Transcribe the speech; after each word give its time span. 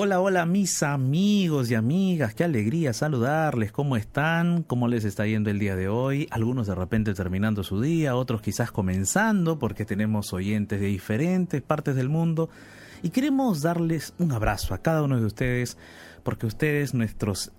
Hola, 0.00 0.20
hola 0.20 0.46
mis 0.46 0.84
amigos 0.84 1.72
y 1.72 1.74
amigas, 1.74 2.32
qué 2.32 2.44
alegría 2.44 2.92
saludarles, 2.92 3.72
¿cómo 3.72 3.96
están? 3.96 4.62
¿Cómo 4.62 4.86
les 4.86 5.04
está 5.04 5.26
yendo 5.26 5.50
el 5.50 5.58
día 5.58 5.74
de 5.74 5.88
hoy? 5.88 6.28
Algunos 6.30 6.68
de 6.68 6.76
repente 6.76 7.14
terminando 7.14 7.64
su 7.64 7.80
día, 7.80 8.14
otros 8.14 8.40
quizás 8.40 8.70
comenzando 8.70 9.58
porque 9.58 9.84
tenemos 9.84 10.32
oyentes 10.32 10.78
de 10.80 10.86
diferentes 10.86 11.62
partes 11.62 11.96
del 11.96 12.08
mundo 12.08 12.48
y 13.02 13.10
queremos 13.10 13.60
darles 13.60 14.14
un 14.20 14.30
abrazo 14.30 14.72
a 14.72 14.78
cada 14.78 15.02
uno 15.02 15.18
de 15.18 15.26
ustedes 15.26 15.76
porque 16.22 16.46
ustedes, 16.46 16.94
nuestros 16.94 17.50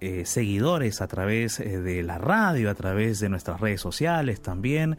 eh, 0.00 0.24
seguidores 0.26 1.00
a 1.00 1.06
través 1.06 1.60
eh, 1.60 1.80
de 1.80 2.02
la 2.02 2.18
radio, 2.18 2.68
a 2.68 2.74
través 2.74 3.20
de 3.20 3.28
nuestras 3.28 3.60
redes 3.60 3.80
sociales 3.80 4.42
también, 4.42 4.98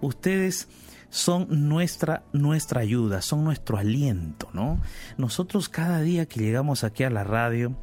ustedes 0.00 0.68
son 1.10 1.68
nuestra, 1.68 2.24
nuestra 2.32 2.80
ayuda, 2.80 3.22
son 3.22 3.44
nuestro 3.44 3.78
aliento, 3.78 4.48
¿no? 4.52 4.80
Nosotros 5.16 5.68
cada 5.68 6.00
día 6.00 6.26
que 6.26 6.40
llegamos 6.40 6.84
aquí 6.84 7.04
a 7.04 7.10
la 7.10 7.24
radio, 7.24 7.76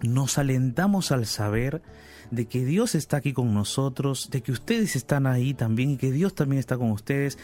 nos 0.00 0.38
alentamos 0.38 1.10
al 1.10 1.26
saber 1.26 1.82
de 2.30 2.46
que 2.46 2.64
Dios 2.64 2.94
está 2.94 3.18
aquí 3.18 3.32
con 3.32 3.54
nosotros, 3.54 4.30
de 4.30 4.42
que 4.42 4.52
ustedes 4.52 4.96
están 4.96 5.26
ahí 5.26 5.54
también 5.54 5.90
y 5.90 5.96
que 5.96 6.12
Dios 6.12 6.34
también 6.34 6.60
está 6.60 6.76
con 6.76 6.90
ustedes. 6.90 7.38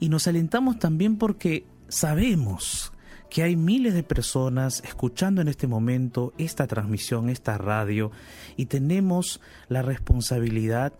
Y 0.00 0.08
nos 0.08 0.26
alentamos 0.26 0.78
también 0.78 1.16
porque 1.16 1.66
sabemos 1.88 2.92
que 3.30 3.42
hay 3.42 3.56
miles 3.56 3.94
de 3.94 4.02
personas 4.02 4.82
escuchando 4.84 5.40
en 5.40 5.48
este 5.48 5.66
momento 5.66 6.32
esta 6.38 6.66
transmisión, 6.66 7.28
esta 7.28 7.58
radio, 7.58 8.12
y 8.56 8.66
tenemos 8.66 9.40
la 9.68 9.82
responsabilidad 9.82 10.92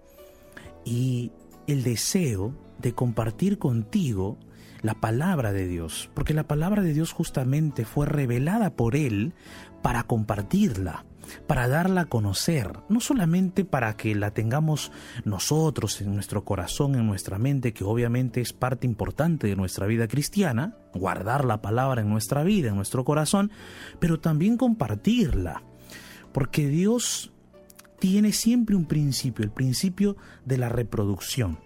y 0.85 1.31
el 1.67 1.83
deseo 1.83 2.55
de 2.79 2.95
compartir 2.95 3.59
contigo 3.59 4.39
la 4.83 4.95
palabra 4.95 5.53
de 5.53 5.67
Dios, 5.67 6.11
porque 6.15 6.35
la 6.35 6.47
palabra 6.47 6.83
de 6.83 6.93
Dios 6.93 7.13
justamente 7.13 7.85
fue 7.85 8.07
revelada 8.07 8.71
por 8.71 8.95
Él 8.95 9.33
para 9.83 10.05
compartirla, 10.05 11.05
para 11.47 11.67
darla 11.67 12.03
a 12.03 12.07
conocer, 12.07 12.73
no 12.89 13.01
solamente 13.01 13.65
para 13.65 13.97
que 13.97 14.15
la 14.15 14.31
tengamos 14.31 14.93
nosotros 15.25 16.01
en 16.01 16.15
nuestro 16.15 16.45
corazón, 16.45 16.95
en 16.95 17.07
nuestra 17.07 17.39
mente, 17.39 17.73
que 17.73 17.85
obviamente 17.85 18.41
es 18.41 18.53
parte 18.53 18.87
importante 18.87 19.49
de 19.49 19.57
nuestra 19.57 19.87
vida 19.87 20.07
cristiana, 20.07 20.77
guardar 20.95 21.45
la 21.45 21.63
palabra 21.63 22.03
en 22.03 22.09
nuestra 22.09 22.45
vida, 22.45 22.69
en 22.69 22.77
nuestro 22.77 23.05
corazón, 23.05 23.51
pero 23.99 24.21
también 24.21 24.57
compartirla, 24.57 25.63
porque 26.33 26.69
Dios 26.69 27.33
tiene 27.99 28.33
siempre 28.33 28.77
un 28.77 28.85
principio, 28.85 29.45
el 29.45 29.51
principio 29.51 30.17
de 30.45 30.59
la 30.59 30.69
reproducción 30.69 31.66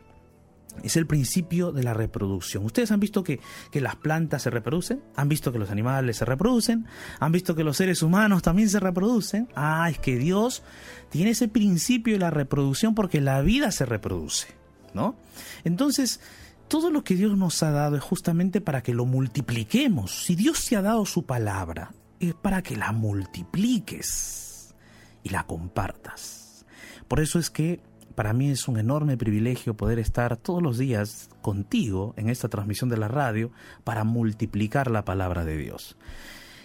es 0.82 0.96
el 0.96 1.06
principio 1.06 1.72
de 1.72 1.82
la 1.82 1.94
reproducción. 1.94 2.64
Ustedes 2.64 2.90
han 2.90 3.00
visto 3.00 3.22
que, 3.22 3.40
las 3.72 3.96
plantas 3.96 4.42
se 4.42 4.50
reproducen, 4.50 5.02
han 5.16 5.28
visto 5.28 5.52
que 5.52 5.58
los 5.58 5.70
animales 5.70 6.18
se 6.18 6.24
reproducen, 6.24 6.86
han 7.18 7.32
visto 7.32 7.54
que 7.54 7.64
los 7.64 7.76
seres 7.76 8.02
humanos 8.02 8.42
también 8.42 8.68
se 8.68 8.80
reproducen. 8.80 9.48
Ah, 9.54 9.88
es 9.90 9.98
que 9.98 10.16
Dios 10.16 10.62
tiene 11.10 11.30
ese 11.30 11.48
principio 11.48 12.14
de 12.14 12.20
la 12.20 12.30
reproducción 12.30 12.94
porque 12.94 13.20
la 13.20 13.40
vida 13.42 13.70
se 13.72 13.86
reproduce, 13.86 14.48
¿no? 14.94 15.16
Entonces, 15.64 16.20
todo 16.68 16.90
lo 16.90 17.02
que 17.02 17.16
Dios 17.16 17.36
nos 17.36 17.62
ha 17.62 17.70
dado 17.70 17.96
es 17.96 18.02
justamente 18.02 18.60
para 18.60 18.82
que 18.82 18.94
lo 18.94 19.04
multipliquemos. 19.04 20.24
Si 20.24 20.36
Dios 20.36 20.66
te 20.66 20.76
ha 20.76 20.82
dado 20.82 21.04
su 21.04 21.24
palabra, 21.24 21.92
es 22.20 22.34
para 22.34 22.62
que 22.62 22.76
la 22.76 22.92
multipliques 22.92 24.74
y 25.22 25.30
la 25.30 25.44
compartas. 25.44 26.64
Por 27.08 27.20
eso 27.20 27.38
es 27.38 27.50
que 27.50 27.80
para 28.14 28.32
mí 28.32 28.50
es 28.50 28.68
un 28.68 28.78
enorme 28.78 29.16
privilegio 29.16 29.74
poder 29.74 29.98
estar 29.98 30.36
todos 30.36 30.62
los 30.62 30.78
días 30.78 31.30
contigo 31.42 32.14
en 32.16 32.28
esta 32.28 32.48
transmisión 32.48 32.90
de 32.90 32.96
la 32.96 33.08
radio 33.08 33.50
para 33.84 34.04
multiplicar 34.04 34.90
la 34.90 35.04
palabra 35.04 35.44
de 35.44 35.56
Dios. 35.56 35.96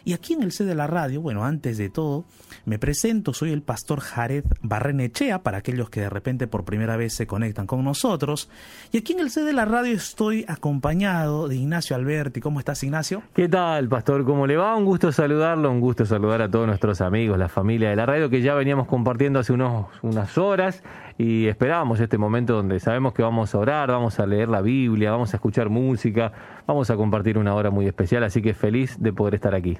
Y 0.08 0.14
aquí 0.14 0.34
en 0.34 0.44
el 0.44 0.52
C 0.52 0.66
de 0.66 0.76
la 0.76 0.86
radio, 0.86 1.20
bueno, 1.20 1.46
antes 1.46 1.80
de 1.80 1.90
todo, 1.90 2.26
me 2.66 2.78
presento, 2.78 3.34
soy 3.34 3.52
el 3.52 3.64
pastor 3.64 4.02
Jared 4.02 4.46
Barrenechea, 4.62 5.42
para 5.42 5.58
aquellos 5.58 5.90
que 5.90 6.02
de 6.02 6.12
repente 6.12 6.46
por 6.46 6.64
primera 6.64 6.96
vez 6.96 7.16
se 7.16 7.26
conectan 7.26 7.66
con 7.66 7.84
nosotros. 7.84 8.48
Y 8.92 9.00
aquí 9.00 9.14
en 9.14 9.22
el 9.22 9.32
C 9.32 9.42
de 9.42 9.52
la 9.52 9.66
radio 9.66 9.96
estoy 9.96 10.46
acompañado 10.48 11.48
de 11.48 11.56
Ignacio 11.56 11.96
Alberti. 11.96 12.40
¿Cómo 12.40 12.60
estás, 12.60 12.84
Ignacio? 12.84 13.24
¿Qué 13.34 13.50
tal, 13.50 13.90
pastor? 13.90 14.24
¿Cómo 14.26 14.46
le 14.46 14.58
va? 14.58 14.76
Un 14.76 14.86
gusto 14.86 15.12
saludarlo, 15.12 15.72
un 15.72 15.82
gusto 15.82 16.06
saludar 16.06 16.44
a 16.44 16.52
todos 16.52 16.68
nuestros 16.68 17.02
amigos, 17.02 17.40
la 17.40 17.50
familia 17.50 17.90
de 17.90 17.96
la 17.96 18.06
radio, 18.06 18.30
que 18.30 18.44
ya 18.44 18.54
veníamos 18.54 18.86
compartiendo 18.86 19.40
hace 19.40 19.54
unos, 19.54 19.88
unas 20.04 20.38
horas 20.38 20.84
y 21.18 21.48
esperábamos 21.48 22.00
este 22.00 22.18
momento 22.18 22.54
donde 22.54 22.80
sabemos 22.80 23.14
que 23.14 23.24
vamos 23.24 23.56
a 23.56 23.58
orar, 23.58 23.90
vamos 23.90 24.20
a 24.20 24.26
leer 24.28 24.50
la 24.50 24.62
Biblia, 24.62 25.12
vamos 25.12 25.34
a 25.34 25.38
escuchar 25.38 25.70
música, 25.70 26.34
vamos 26.68 26.90
a 26.90 26.96
compartir 26.96 27.38
una 27.38 27.54
hora 27.54 27.70
muy 27.70 27.88
especial, 27.88 28.24
así 28.24 28.42
que 28.42 28.54
feliz 28.54 28.98
de 29.00 29.14
poder 29.14 29.36
estar 29.36 29.56
aquí. 29.56 29.78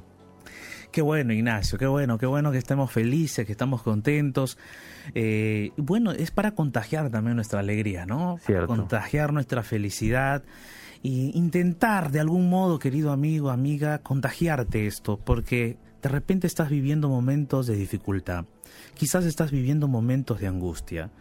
Qué 0.92 1.02
bueno, 1.02 1.34
Ignacio, 1.34 1.78
qué 1.78 1.88
bueno, 1.88 2.18
qué 2.18 2.26
bueno 2.26 2.54
que 2.54 2.58
estemos 2.58 2.90
felices, 2.90 3.46
que 3.46 3.52
estamos 3.52 3.82
contentos. 3.82 4.58
Eh, 5.14 5.72
bueno, 5.76 6.12
es 6.12 6.32
para 6.32 6.52
contagiar 6.52 7.10
también 7.10 7.36
nuestra 7.36 7.60
alegría, 7.60 8.06
¿no? 8.06 8.38
Cierto. 8.40 8.68
contagiar 8.68 9.34
nuestra 9.34 9.62
felicidad 9.62 10.44
e 11.04 11.32
intentar 11.34 12.12
de 12.12 12.22
algún 12.22 12.50
modo, 12.50 12.80
querido 12.80 13.12
amigo, 13.12 13.50
amiga, 13.50 14.00
contagiarte 14.00 14.88
esto, 14.88 15.18
porque 15.18 15.78
de 16.02 16.10
repente 16.10 16.48
estás 16.48 16.70
viviendo 16.70 17.10
momentos 17.10 17.68
de 17.68 17.76
dificultad, 17.76 18.46
quizás 18.94 19.26
estás 19.26 19.52
viviendo 19.52 19.90
momentos 19.90 20.40
de 20.40 20.48
angustia, 20.48 21.12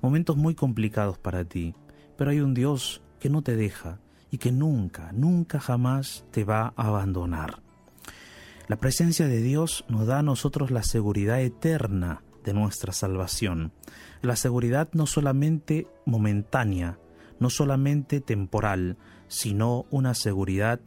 momentos 0.00 0.36
muy 0.36 0.54
complicados 0.54 1.18
para 1.18 1.44
ti, 1.44 1.74
pero 2.16 2.30
hay 2.30 2.38
un 2.38 2.54
Dios 2.54 3.02
que 3.18 3.30
no 3.30 3.42
te 3.42 3.56
deja 3.56 3.98
y 4.34 4.38
que 4.38 4.50
nunca, 4.50 5.12
nunca 5.12 5.60
jamás 5.60 6.24
te 6.32 6.42
va 6.42 6.72
a 6.74 6.88
abandonar. 6.88 7.62
La 8.66 8.80
presencia 8.80 9.28
de 9.28 9.40
Dios 9.40 9.84
nos 9.88 10.08
da 10.08 10.18
a 10.18 10.22
nosotros 10.24 10.72
la 10.72 10.82
seguridad 10.82 11.40
eterna 11.40 12.24
de 12.42 12.52
nuestra 12.52 12.92
salvación. 12.92 13.70
La 14.22 14.34
seguridad 14.34 14.88
no 14.92 15.06
solamente 15.06 15.86
momentánea, 16.04 16.98
no 17.38 17.48
solamente 17.48 18.20
temporal, 18.20 18.96
sino 19.28 19.86
una 19.92 20.14
seguridad 20.14 20.80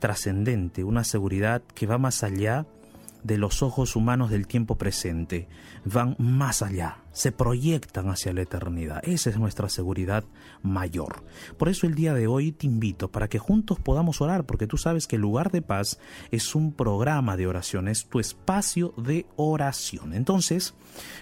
trascendente, 0.00 0.82
una 0.82 1.04
seguridad 1.04 1.62
que 1.76 1.86
va 1.86 1.98
más 1.98 2.24
allá 2.24 2.66
de 2.80 2.81
los 3.24 3.62
ojos 3.62 3.96
humanos 3.96 4.30
del 4.30 4.46
tiempo 4.46 4.76
presente, 4.76 5.48
van 5.84 6.16
más 6.18 6.62
allá, 6.62 6.98
se 7.12 7.32
proyectan 7.32 8.08
hacia 8.08 8.32
la 8.32 8.42
eternidad. 8.42 9.00
Esa 9.04 9.30
es 9.30 9.38
nuestra 9.38 9.68
seguridad 9.68 10.24
mayor. 10.62 11.24
Por 11.58 11.68
eso 11.68 11.86
el 11.86 11.94
día 11.94 12.14
de 12.14 12.26
hoy 12.26 12.52
te 12.52 12.66
invito 12.66 13.10
para 13.10 13.28
que 13.28 13.38
juntos 13.38 13.78
podamos 13.80 14.20
orar, 14.20 14.44
porque 14.44 14.66
tú 14.66 14.76
sabes 14.76 15.06
que 15.06 15.16
el 15.16 15.22
lugar 15.22 15.50
de 15.50 15.62
paz 15.62 15.98
es 16.30 16.54
un 16.54 16.72
programa 16.72 17.36
de 17.36 17.46
oración, 17.46 17.88
es 17.88 18.06
tu 18.06 18.20
espacio 18.20 18.94
de 18.96 19.26
oración. 19.36 20.14
Entonces, 20.14 20.74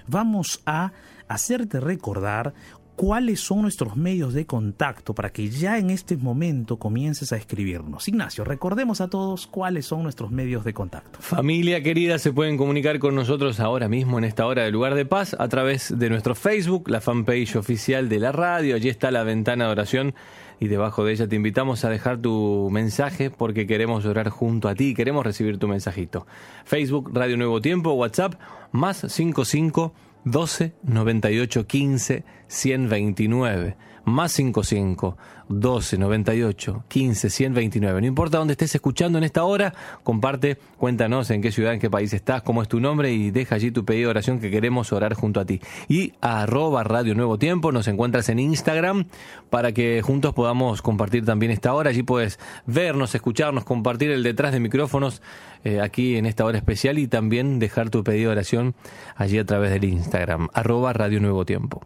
vamos 0.07 0.63
a 0.67 0.93
hacerte 1.29 1.79
recordar 1.79 2.55
cuáles 3.01 3.41
son 3.41 3.63
nuestros 3.63 3.97
medios 3.97 4.35
de 4.35 4.45
contacto 4.45 5.15
para 5.15 5.31
que 5.31 5.49
ya 5.49 5.79
en 5.79 5.89
este 5.89 6.19
momento 6.19 6.77
comiences 6.77 7.33
a 7.33 7.39
escribirnos. 7.39 8.07
Ignacio, 8.09 8.45
recordemos 8.45 9.01
a 9.01 9.09
todos 9.09 9.47
cuáles 9.47 9.87
son 9.87 10.03
nuestros 10.03 10.31
medios 10.31 10.67
de 10.67 10.75
contacto. 10.75 11.19
Familia 11.19 11.83
querida, 11.83 12.19
se 12.19 12.31
pueden 12.31 12.59
comunicar 12.59 12.99
con 12.99 13.15
nosotros 13.15 13.59
ahora 13.59 13.89
mismo 13.89 14.19
en 14.19 14.25
esta 14.25 14.45
hora 14.45 14.65
de 14.65 14.71
lugar 14.71 14.95
de 14.97 15.07
paz 15.07 15.35
a 15.39 15.49
través 15.49 15.99
de 15.99 16.11
nuestro 16.11 16.35
Facebook, 16.35 16.91
la 16.91 17.01
fanpage 17.01 17.57
oficial 17.57 18.11
de 18.11 18.19
la 18.19 18.33
radio. 18.33 18.77
Allí 18.77 18.91
está 18.91 19.11
la 19.11 19.23
ventana 19.23 19.65
de 19.65 19.71
oración 19.71 20.15
y 20.59 20.69
debajo 20.69 21.03
de 21.03 21.15
ella 21.15 21.27
te 21.27 21.37
invitamos 21.37 21.87
a 21.87 21.89
dejar 21.89 22.19
tu 22.19 22.69
mensaje 22.71 23.31
porque 23.31 23.67
queremos 23.67 24.05
orar 24.05 24.29
junto 24.29 24.69
a 24.69 24.75
ti, 24.75 24.93
queremos 24.93 25.25
recibir 25.25 25.57
tu 25.57 25.69
mensajito. 25.69 26.27
Facebook, 26.67 27.13
Radio 27.15 27.39
Nuevo 27.39 27.63
Tiempo, 27.63 27.93
WhatsApp, 27.93 28.35
más 28.73 28.99
55 28.99 29.95
12 30.25 30.75
98 30.83 31.67
15 31.67 32.25
129 32.49 33.77
más 34.05 34.33
55 34.33 35.17
12 35.51 35.99
98 35.99 36.85
15 36.89 37.31
129. 37.31 38.01
No 38.01 38.07
importa 38.07 38.39
dónde 38.39 38.53
estés 38.53 38.75
escuchando 38.75 39.19
en 39.19 39.25
esta 39.25 39.45
hora, 39.45 39.75
comparte, 40.03 40.57
cuéntanos 40.79 41.31
en 41.31 41.43
qué 41.43 41.51
ciudad, 41.53 41.75
en 41.75 41.81
qué 41.81 41.91
país 41.91 42.13
estás, 42.13 42.43
cómo 42.43 42.63
es 42.63 42.69
tu 42.69 42.81
nombre 42.81 43.13
y 43.13 43.31
deja 43.31 43.57
allí 43.57 43.71
tu 43.71 43.85
pedido 43.85 44.09
de 44.09 44.11
oración 44.11 44.41
que 44.41 44.51
queremos 44.51 44.93
orar 44.93 45.15
junto 45.15 45.41
a 45.41 45.45
ti. 45.45 45.61
Y 45.89 46.15
arroba 46.21 46.85
Radio 46.85 47.15
Nuevo 47.15 47.39
Tiempo 47.39 47.73
nos 47.73 47.89
encuentras 47.89 48.29
en 48.29 48.39
Instagram 48.39 49.07
para 49.51 49.73
que 49.73 50.01
juntos 50.03 50.33
podamos 50.35 50.83
compartir 50.83 51.25
también 51.25 51.51
esta 51.51 51.75
hora. 51.75 51.91
Allí 51.91 52.03
puedes 52.03 52.39
vernos, 52.67 53.15
escucharnos, 53.15 53.65
compartir 53.65 54.11
el 54.13 54.23
detrás 54.23 54.53
de 54.53 54.61
micrófonos 54.61 55.21
eh, 55.65 55.81
aquí 55.81 56.17
en 56.17 56.27
esta 56.27 56.45
hora 56.45 56.59
especial 56.59 56.99
y 56.99 57.09
también 57.09 57.59
dejar 57.59 57.91
tu 57.91 58.05
pedido 58.05 58.31
de 58.31 58.37
oración 58.37 58.75
allí 59.17 59.39
a 59.39 59.45
través 59.45 59.71
del 59.71 59.85
Instagram, 59.85 60.49
arroba 60.55 60.93
Radio 60.93 61.21
Nuevo 61.21 61.45
Tiempo. 61.45 61.83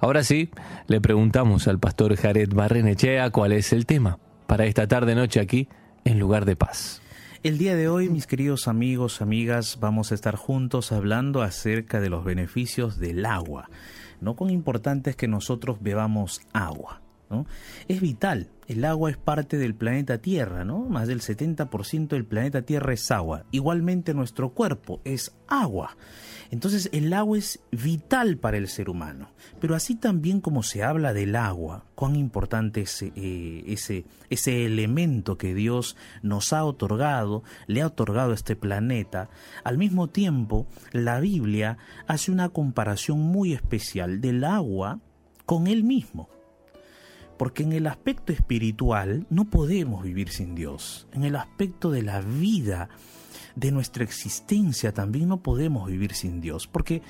Ahora 0.00 0.22
sí, 0.22 0.50
le 0.86 1.00
preguntamos 1.00 1.68
al 1.68 1.78
pastor 1.78 2.16
Jared 2.16 2.52
Barrenechea 2.52 3.30
cuál 3.30 3.52
es 3.52 3.72
el 3.72 3.86
tema 3.86 4.18
para 4.46 4.66
esta 4.66 4.86
tarde 4.86 5.14
noche 5.14 5.40
aquí 5.40 5.68
en 6.04 6.18
Lugar 6.18 6.44
de 6.44 6.56
Paz. 6.56 7.02
El 7.42 7.58
día 7.58 7.76
de 7.76 7.88
hoy, 7.88 8.08
mis 8.08 8.26
queridos 8.26 8.66
amigos, 8.68 9.22
amigas, 9.22 9.78
vamos 9.80 10.10
a 10.10 10.14
estar 10.14 10.36
juntos 10.36 10.92
hablando 10.92 11.42
acerca 11.42 12.00
de 12.00 12.10
los 12.10 12.24
beneficios 12.24 12.98
del 12.98 13.24
agua. 13.24 13.70
No 14.20 14.34
con 14.34 14.50
importante 14.50 15.10
es 15.10 15.16
que 15.16 15.28
nosotros 15.28 15.78
bebamos 15.80 16.40
agua. 16.52 17.02
Es 17.88 18.00
vital 18.00 18.50
el 18.68 18.84
agua 18.84 19.10
es 19.10 19.16
parte 19.16 19.58
del 19.58 19.74
planeta 19.74 20.18
Tierra, 20.18 20.64
¿no? 20.64 20.80
Más 20.80 21.06
del 21.06 21.20
70% 21.20 22.08
del 22.08 22.24
planeta 22.24 22.62
Tierra 22.62 22.92
es 22.92 23.10
agua. 23.10 23.44
Igualmente 23.52 24.12
nuestro 24.12 24.50
cuerpo 24.50 25.00
es 25.04 25.36
agua. 25.46 25.96
Entonces 26.50 26.88
el 26.92 27.12
agua 27.12 27.38
es 27.38 27.60
vital 27.70 28.38
para 28.38 28.56
el 28.56 28.68
ser 28.68 28.90
humano. 28.90 29.30
Pero 29.60 29.76
así 29.76 29.94
también 29.94 30.40
como 30.40 30.64
se 30.64 30.82
habla 30.82 31.12
del 31.12 31.36
agua, 31.36 31.84
cuán 31.94 32.16
importante 32.16 32.82
es 32.82 33.02
eh, 33.02 33.64
ese, 33.66 34.04
ese 34.30 34.64
elemento 34.64 35.38
que 35.38 35.54
Dios 35.54 35.96
nos 36.22 36.52
ha 36.52 36.64
otorgado, 36.64 37.44
le 37.68 37.82
ha 37.82 37.86
otorgado 37.86 38.32
a 38.32 38.34
este 38.34 38.56
planeta, 38.56 39.30
al 39.62 39.78
mismo 39.78 40.08
tiempo 40.08 40.66
la 40.92 41.20
Biblia 41.20 41.78
hace 42.08 42.32
una 42.32 42.48
comparación 42.48 43.20
muy 43.20 43.52
especial 43.52 44.20
del 44.20 44.42
agua 44.42 44.98
con 45.44 45.68
él 45.68 45.84
mismo. 45.84 46.28
Porque 47.38 47.62
en 47.62 47.72
el 47.72 47.86
aspecto 47.86 48.32
espiritual 48.32 49.26
no 49.30 49.44
podemos 49.44 50.02
vivir 50.02 50.30
sin 50.30 50.54
Dios. 50.54 51.06
En 51.12 51.24
el 51.24 51.36
aspecto 51.36 51.90
de 51.90 52.02
la 52.02 52.20
vida, 52.20 52.88
de 53.54 53.70
nuestra 53.72 54.04
existencia, 54.04 54.92
también 54.92 55.28
no 55.28 55.42
podemos 55.42 55.88
vivir 55.88 56.14
sin 56.14 56.40
Dios. 56.40 56.66
Porque 56.66 57.02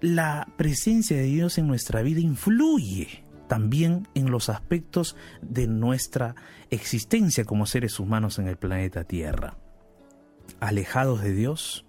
la 0.00 0.48
presencia 0.56 1.16
de 1.16 1.24
Dios 1.24 1.58
en 1.58 1.68
nuestra 1.68 2.02
vida 2.02 2.20
influye 2.20 3.24
también 3.46 4.06
en 4.14 4.30
los 4.30 4.48
aspectos 4.48 5.16
de 5.40 5.66
nuestra 5.66 6.34
existencia 6.70 7.44
como 7.44 7.66
seres 7.66 7.98
humanos 7.98 8.38
en 8.38 8.48
el 8.48 8.56
planeta 8.56 9.04
Tierra. 9.04 9.56
Alejados 10.60 11.22
de 11.22 11.32
Dios, 11.32 11.84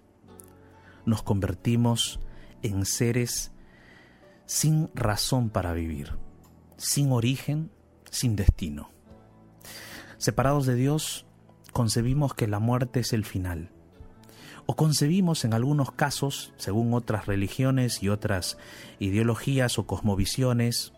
nos 1.06 1.24
convertimos 1.24 2.19
en 2.62 2.86
seres 2.86 3.52
sin 4.45 4.90
razón 4.94 5.50
para 5.50 5.74
vivir 5.74 6.13
sin 6.80 7.12
origen, 7.12 7.70
sin 8.10 8.36
destino. 8.36 8.90
Separados 10.18 10.66
de 10.66 10.76
Dios, 10.76 11.26
concebimos 11.74 12.34
que 12.34 12.48
la 12.48 12.60
muerte 12.60 13.02
es 13.02 13.14
el 13.14 13.26
final. 13.26 13.70
O 14.66 14.76
concebimos 14.76 15.46
en 15.46 15.54
algunos 15.54 15.92
casos, 15.92 16.54
según 16.58 16.94
otras 16.94 17.26
religiones 17.26 18.02
y 18.02 18.10
otras 18.10 18.58
ideologías 19.00 19.78
o 19.78 19.88
cosmovisiones, 19.88 20.94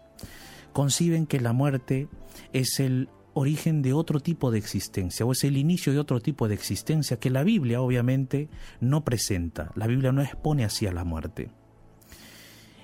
conciben 0.73 1.25
que 1.25 1.39
la 1.39 1.53
muerte 1.53 2.07
es 2.53 2.79
el 2.79 3.09
origen 3.33 3.81
de 3.81 3.93
otro 3.93 4.19
tipo 4.19 4.51
de 4.51 4.57
existencia 4.57 5.25
o 5.25 5.31
es 5.31 5.43
el 5.45 5.57
inicio 5.57 5.93
de 5.93 5.99
otro 5.99 6.19
tipo 6.19 6.47
de 6.49 6.55
existencia 6.55 7.17
que 7.17 7.29
la 7.29 7.43
Biblia 7.43 7.81
obviamente 7.81 8.49
no 8.81 9.03
presenta. 9.03 9.71
La 9.75 9.87
Biblia 9.87 10.11
no 10.11 10.21
expone 10.21 10.65
así 10.65 10.85
a 10.85 10.91
la 10.91 11.05
muerte. 11.05 11.49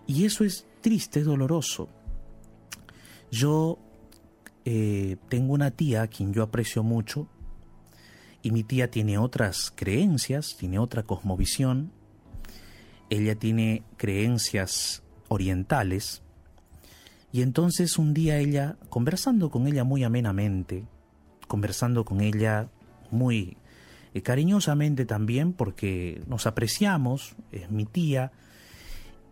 Y 0.08 0.24
eso 0.24 0.46
es 0.46 0.66
triste, 0.82 1.20
es 1.20 1.26
doloroso, 1.26 1.90
yo 3.32 3.80
eh, 4.66 5.18
tengo 5.30 5.54
una 5.54 5.72
tía 5.72 6.04
a 6.04 6.08
quien 6.08 6.34
yo 6.34 6.44
aprecio 6.44 6.84
mucho 6.84 7.28
y 8.42 8.52
mi 8.52 8.64
tía 8.64 8.90
tiene 8.90 9.18
otras 9.18 9.72
creencias, 9.76 10.56
tiene 10.58 10.80
otra 10.80 11.04
cosmovisión, 11.04 11.92
ella 13.10 13.36
tiene 13.36 13.84
creencias 13.98 15.04
orientales. 15.28 16.22
Y 17.32 17.42
entonces 17.42 17.98
un 17.98 18.14
día 18.14 18.38
ella, 18.38 18.78
conversando 18.90 19.50
con 19.50 19.68
ella 19.68 19.84
muy 19.84 20.04
amenamente, 20.04 20.86
conversando 21.48 22.06
con 22.06 22.22
ella 22.22 22.70
muy 23.12 23.58
eh, 24.14 24.22
cariñosamente 24.22 25.06
también 25.06 25.54
porque 25.54 26.22
nos 26.28 26.48
apreciamos, 26.48 27.36
es 27.52 27.70
mi 27.70 27.86
tía, 27.86 28.32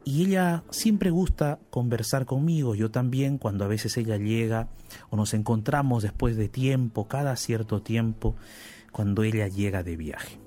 y 0.06 0.24
ella 0.24 0.63
siempre 0.69 1.10
gusta 1.10 1.60
conversar 1.72 2.25
conmigo, 2.28 2.75
yo 2.75 2.92
también, 2.92 3.40
cuando 3.40 3.66
a 3.66 3.68
veces 3.68 3.98
ella 3.98 4.18
llega 4.18 4.69
o 5.10 5.18
nos 5.18 5.34
encontramos 5.34 6.04
después 6.04 6.38
de 6.38 6.48
tiempo, 6.48 7.07
cada 7.07 7.36
cierto 7.36 7.81
tiempo, 7.81 8.36
cuando 8.92 9.24
ella 9.24 9.48
llega 9.48 9.81
de 9.81 9.98
viaje. 9.98 10.38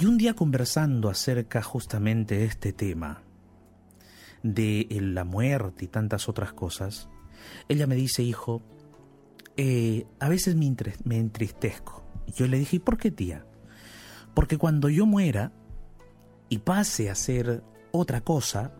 Y 0.00 0.06
un 0.06 0.18
día 0.18 0.34
conversando 0.34 1.08
acerca 1.08 1.62
justamente 1.62 2.36
de 2.36 2.46
este 2.46 2.72
tema, 2.72 3.22
de 4.42 4.88
la 5.00 5.24
muerte 5.24 5.84
y 5.84 5.88
tantas 5.88 6.28
otras 6.28 6.52
cosas, 6.52 7.08
ella 7.68 7.86
me 7.86 7.94
dice, 7.94 8.24
hijo, 8.24 8.60
eh, 9.56 10.06
a 10.18 10.28
veces 10.28 10.56
me, 10.56 11.16
entristezco. 11.16 12.02
Y 12.26 12.32
yo 12.32 12.48
le 12.48 12.58
dije, 12.58 12.76
¿y 12.76 12.80
por 12.80 12.98
qué 12.98 13.10
tía? 13.10 13.46
Porque 14.34 14.58
cuando 14.58 14.88
yo 14.88 15.06
muera 15.06 15.52
y 16.48 16.58
pase 16.58 17.08
a 17.08 17.14
ser 17.14 17.62
otra 17.92 18.20
cosa, 18.22 18.72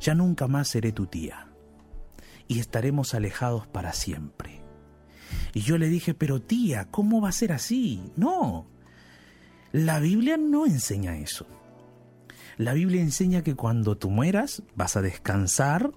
ya 0.00 0.14
nunca 0.14 0.48
más 0.48 0.68
seré 0.68 0.92
tu 0.92 1.06
tía 1.06 1.48
y 2.48 2.58
estaremos 2.58 3.14
alejados 3.14 3.66
para 3.66 3.92
siempre. 3.92 4.60
Y 5.54 5.60
yo 5.60 5.78
le 5.78 5.88
dije, 5.88 6.14
pero 6.14 6.42
tía, 6.42 6.88
¿cómo 6.90 7.20
va 7.20 7.28
a 7.28 7.32
ser 7.32 7.52
así? 7.52 8.02
No, 8.16 8.66
la 9.72 10.00
Biblia 10.00 10.36
no 10.36 10.66
enseña 10.66 11.16
eso. 11.16 11.46
La 12.56 12.72
Biblia 12.72 13.00
enseña 13.00 13.42
que 13.42 13.54
cuando 13.54 13.96
tú 13.96 14.10
mueras 14.10 14.62
vas 14.74 14.96
a 14.96 15.02
descansar, 15.02 15.92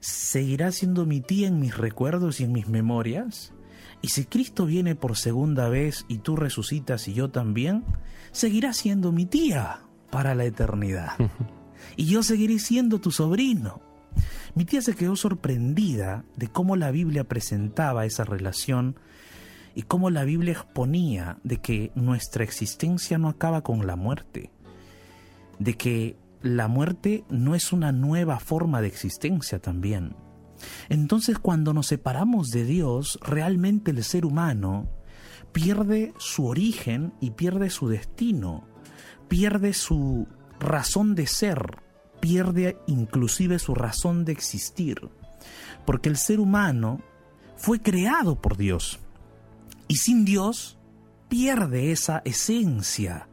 seguirás 0.00 0.76
siendo 0.76 1.06
mi 1.06 1.20
tía 1.20 1.48
en 1.48 1.60
mis 1.60 1.76
recuerdos 1.76 2.40
y 2.40 2.44
en 2.44 2.52
mis 2.52 2.68
memorias. 2.68 3.54
Y 4.02 4.08
si 4.08 4.26
Cristo 4.26 4.66
viene 4.66 4.94
por 4.94 5.16
segunda 5.16 5.68
vez 5.70 6.04
y 6.08 6.18
tú 6.18 6.36
resucitas 6.36 7.08
y 7.08 7.14
yo 7.14 7.30
también, 7.30 7.84
seguirás 8.32 8.76
siendo 8.76 9.12
mi 9.12 9.24
tía 9.24 9.80
para 10.14 10.36
la 10.36 10.44
eternidad. 10.44 11.10
y 11.96 12.06
yo 12.06 12.22
seguiré 12.22 12.60
siendo 12.60 13.00
tu 13.00 13.10
sobrino. 13.10 13.82
Mi 14.54 14.64
tía 14.64 14.80
se 14.80 14.94
quedó 14.94 15.16
sorprendida 15.16 16.24
de 16.36 16.46
cómo 16.46 16.76
la 16.76 16.92
Biblia 16.92 17.24
presentaba 17.24 18.06
esa 18.06 18.22
relación 18.22 18.96
y 19.74 19.82
cómo 19.82 20.10
la 20.10 20.22
Biblia 20.22 20.52
exponía 20.52 21.38
de 21.42 21.56
que 21.56 21.90
nuestra 21.96 22.44
existencia 22.44 23.18
no 23.18 23.28
acaba 23.28 23.62
con 23.62 23.88
la 23.88 23.96
muerte, 23.96 24.52
de 25.58 25.74
que 25.74 26.16
la 26.42 26.68
muerte 26.68 27.24
no 27.28 27.56
es 27.56 27.72
una 27.72 27.90
nueva 27.90 28.38
forma 28.38 28.80
de 28.80 28.86
existencia 28.86 29.58
también. 29.58 30.14
Entonces 30.88 31.40
cuando 31.40 31.74
nos 31.74 31.88
separamos 31.88 32.50
de 32.50 32.64
Dios, 32.64 33.18
realmente 33.20 33.90
el 33.90 34.04
ser 34.04 34.26
humano 34.26 34.88
pierde 35.50 36.14
su 36.18 36.46
origen 36.46 37.14
y 37.20 37.32
pierde 37.32 37.68
su 37.68 37.88
destino 37.88 38.72
pierde 39.28 39.72
su 39.72 40.26
razón 40.60 41.14
de 41.14 41.26
ser, 41.26 41.78
pierde 42.20 42.78
inclusive 42.86 43.58
su 43.58 43.74
razón 43.74 44.24
de 44.24 44.32
existir, 44.32 45.10
porque 45.84 46.08
el 46.08 46.16
ser 46.16 46.40
humano 46.40 47.00
fue 47.56 47.80
creado 47.80 48.40
por 48.40 48.56
Dios 48.56 48.98
y 49.88 49.96
sin 49.96 50.24
Dios 50.24 50.78
pierde 51.28 51.92
esa 51.92 52.22
esencia. 52.24 53.28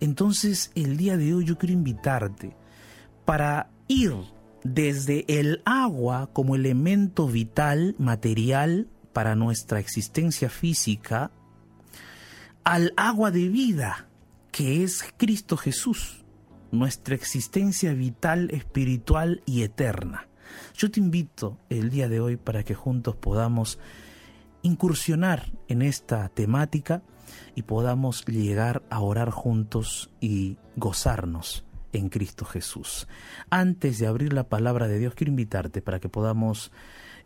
Entonces 0.00 0.70
el 0.74 0.96
día 0.96 1.16
de 1.16 1.34
hoy 1.34 1.44
yo 1.44 1.58
quiero 1.58 1.72
invitarte 1.72 2.56
para 3.24 3.70
ir 3.88 4.14
desde 4.64 5.24
el 5.28 5.62
agua 5.64 6.30
como 6.32 6.54
elemento 6.54 7.26
vital, 7.26 7.94
material 7.98 8.88
para 9.12 9.34
nuestra 9.34 9.80
existencia 9.80 10.50
física, 10.50 11.30
al 12.64 12.92
agua 12.96 13.30
de 13.30 13.48
vida, 13.48 14.07
que 14.58 14.82
es 14.82 15.04
Cristo 15.16 15.56
Jesús, 15.56 16.24
nuestra 16.72 17.14
existencia 17.14 17.94
vital, 17.94 18.50
espiritual 18.50 19.40
y 19.46 19.62
eterna. 19.62 20.26
Yo 20.74 20.90
te 20.90 20.98
invito 20.98 21.60
el 21.68 21.90
día 21.90 22.08
de 22.08 22.18
hoy 22.18 22.36
para 22.36 22.64
que 22.64 22.74
juntos 22.74 23.14
podamos 23.14 23.78
incursionar 24.62 25.52
en 25.68 25.80
esta 25.80 26.28
temática 26.30 27.04
y 27.54 27.62
podamos 27.62 28.24
llegar 28.24 28.82
a 28.90 28.98
orar 28.98 29.30
juntos 29.30 30.10
y 30.20 30.56
gozarnos 30.74 31.64
en 31.92 32.08
Cristo 32.08 32.44
Jesús. 32.44 33.06
Antes 33.50 34.00
de 34.00 34.08
abrir 34.08 34.32
la 34.32 34.48
palabra 34.48 34.88
de 34.88 34.98
Dios, 34.98 35.14
quiero 35.14 35.30
invitarte 35.30 35.82
para 35.82 36.00
que 36.00 36.08
podamos 36.08 36.72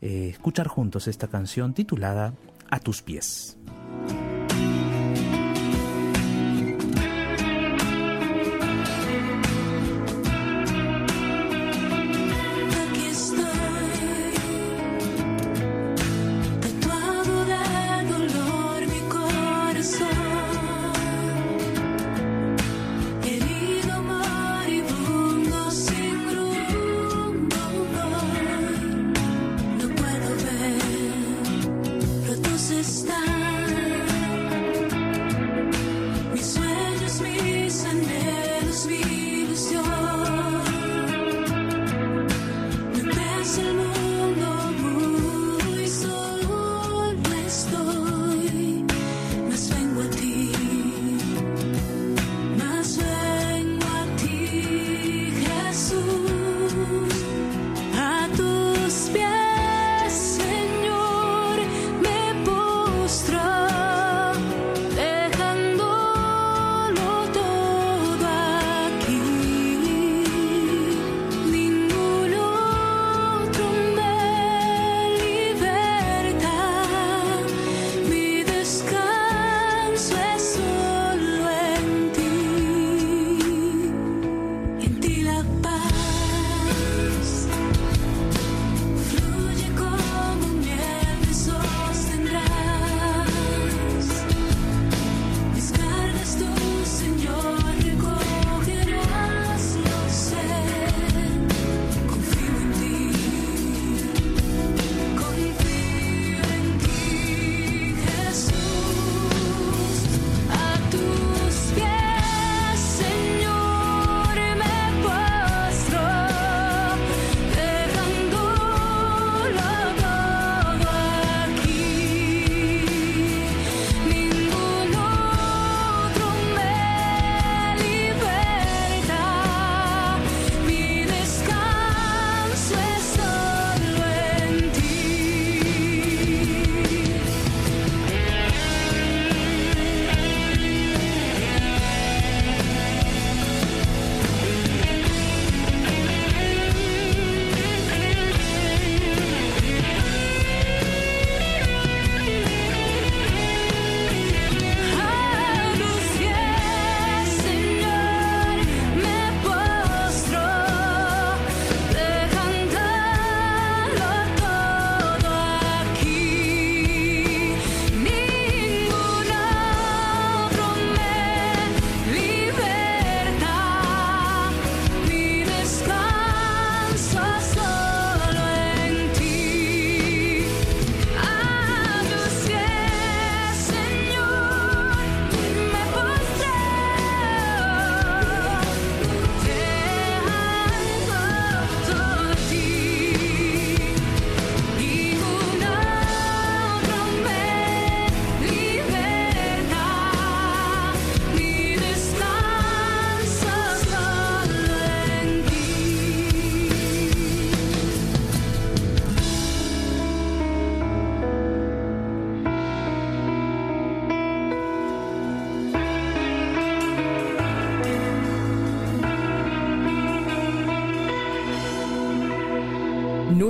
eh, 0.02 0.28
escuchar 0.28 0.68
juntos 0.68 1.08
esta 1.08 1.28
canción 1.28 1.72
titulada 1.72 2.34
A 2.70 2.78
tus 2.78 3.00
pies. 3.00 3.56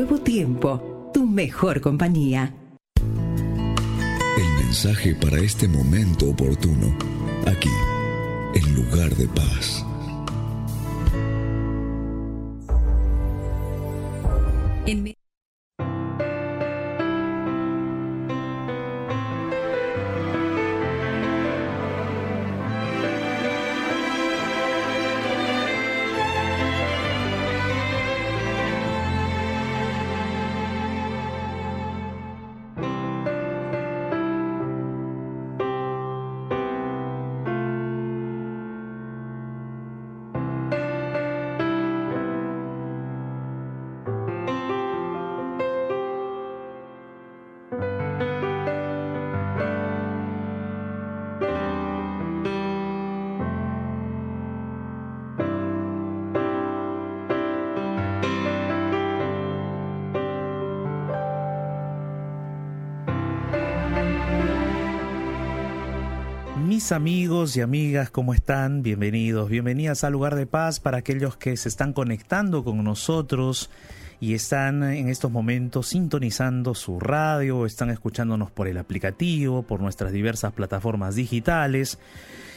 Nuevo 0.03 0.19
tiempo, 0.19 1.11
tu 1.15 1.25
mejor 1.25 1.81
compañía. 1.81 2.53
El 4.37 4.65
mensaje 4.65 5.15
para 5.15 5.39
este 5.39 5.69
momento 5.69 6.29
oportuno, 6.29 6.89
aquí, 7.47 7.71
en 8.57 8.75
lugar 8.75 9.15
de 9.15 9.29
paz. 9.29 9.87
Amigos 66.91 67.57
y 67.57 67.61
amigas, 67.61 68.11
¿cómo 68.11 68.35
están? 68.35 68.83
Bienvenidos, 68.83 69.49
bienvenidas 69.49 70.03
al 70.03 70.15
lugar 70.15 70.35
de 70.35 70.47
paz 70.47 70.81
para 70.81 70.99
aquellos 70.99 71.37
que 71.37 71.57
se 71.57 71.69
están 71.69 71.93
conectando 71.93 72.65
con 72.65 72.83
nosotros 72.83 73.71
y 74.21 74.35
están 74.35 74.83
en 74.83 75.09
estos 75.09 75.31
momentos 75.31 75.89
sintonizando 75.89 76.75
su 76.75 76.99
radio, 76.99 77.67
están 77.67 77.91
escuchándonos 77.91 78.51
por 78.51 78.67
el 78.67 78.79
aplicativo, 78.79 79.63
por 79.63 79.81
nuestras 79.81 80.11
diversas 80.11 80.55
plataformas 80.55 81.15
digitales. 81.15 81.99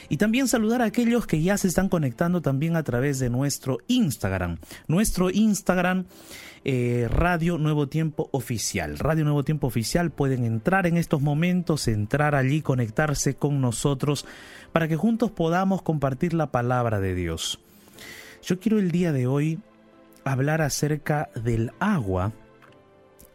Y 0.10 0.18
también 0.18 0.48
saludar 0.48 0.82
a 0.82 0.86
aquellos 0.86 1.28
que 1.28 1.42
ya 1.42 1.58
se 1.58 1.68
están 1.68 1.90
conectando 1.90 2.42
también 2.42 2.76
a 2.76 2.84
través 2.84 3.20
de 3.20 3.30
nuestro 3.30 3.80
Instagram. 3.88 4.58
Nuestro 4.88 5.30
Instagram 5.30 6.06
eh, 6.68 7.08
Radio 7.12 7.60
Nuevo 7.60 7.88
Tiempo 7.88 8.28
Oficial. 8.32 8.98
Radio 8.98 9.24
Nuevo 9.24 9.44
Tiempo 9.44 9.68
Oficial 9.68 10.10
pueden 10.10 10.44
entrar 10.46 10.88
en 10.88 10.98
estos 10.98 11.22
momentos, 11.22 11.88
entrar 11.88 12.34
allí, 12.34 12.64
conectarse 12.64 13.36
con 13.36 13.62
nosotros 13.62 14.26
para 14.72 14.88
que 14.88 14.96
juntos 14.96 15.30
podamos 15.30 15.84
compartir 15.84 16.34
la 16.34 16.52
palabra 16.52 17.00
de 17.00 17.14
Dios. 17.14 17.60
Yo 18.42 18.60
quiero 18.60 18.80
el 18.80 18.92
día 18.92 19.12
de 19.12 19.28
hoy 19.28 19.60
hablar 20.24 20.64
acerca 20.64 21.30
del 21.36 21.72
agua, 21.80 22.32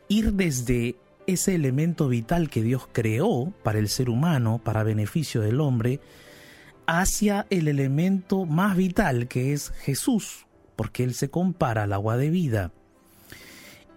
ir 0.08 0.32
desde 0.32 0.96
ese 1.28 1.54
elemento 1.54 2.08
vital 2.08 2.50
que 2.50 2.62
Dios 2.62 2.88
creó 2.90 3.52
para 3.62 3.78
el 3.78 3.88
ser 3.88 4.10
humano, 4.10 4.60
para 4.62 4.82
beneficio 4.82 5.40
del 5.40 5.60
hombre, 5.60 6.00
hacia 6.90 7.46
el 7.50 7.68
elemento 7.68 8.46
más 8.46 8.76
vital 8.76 9.28
que 9.28 9.52
es 9.52 9.70
Jesús, 9.70 10.46
porque 10.74 11.04
Él 11.04 11.14
se 11.14 11.30
compara 11.30 11.84
al 11.84 11.92
agua 11.92 12.16
de 12.16 12.30
vida 12.30 12.72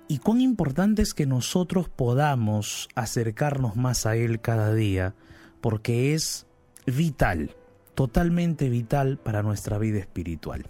y 0.08 0.20
cuán 0.20 0.42
importante 0.42 1.02
es 1.02 1.16
que 1.16 1.26
nosotros 1.26 1.90
podamos 1.90 2.88
acercarnos 2.94 3.76
más 3.76 4.06
a 4.06 4.16
Él 4.16 4.42
cada 4.42 4.72
día, 4.72 5.16
porque 5.60 6.14
es 6.14 6.46
vital, 6.86 7.56
totalmente 7.96 8.70
vital 8.70 9.18
para 9.18 9.42
nuestra 9.42 9.80
vida 9.80 9.98
espiritual. 9.98 10.68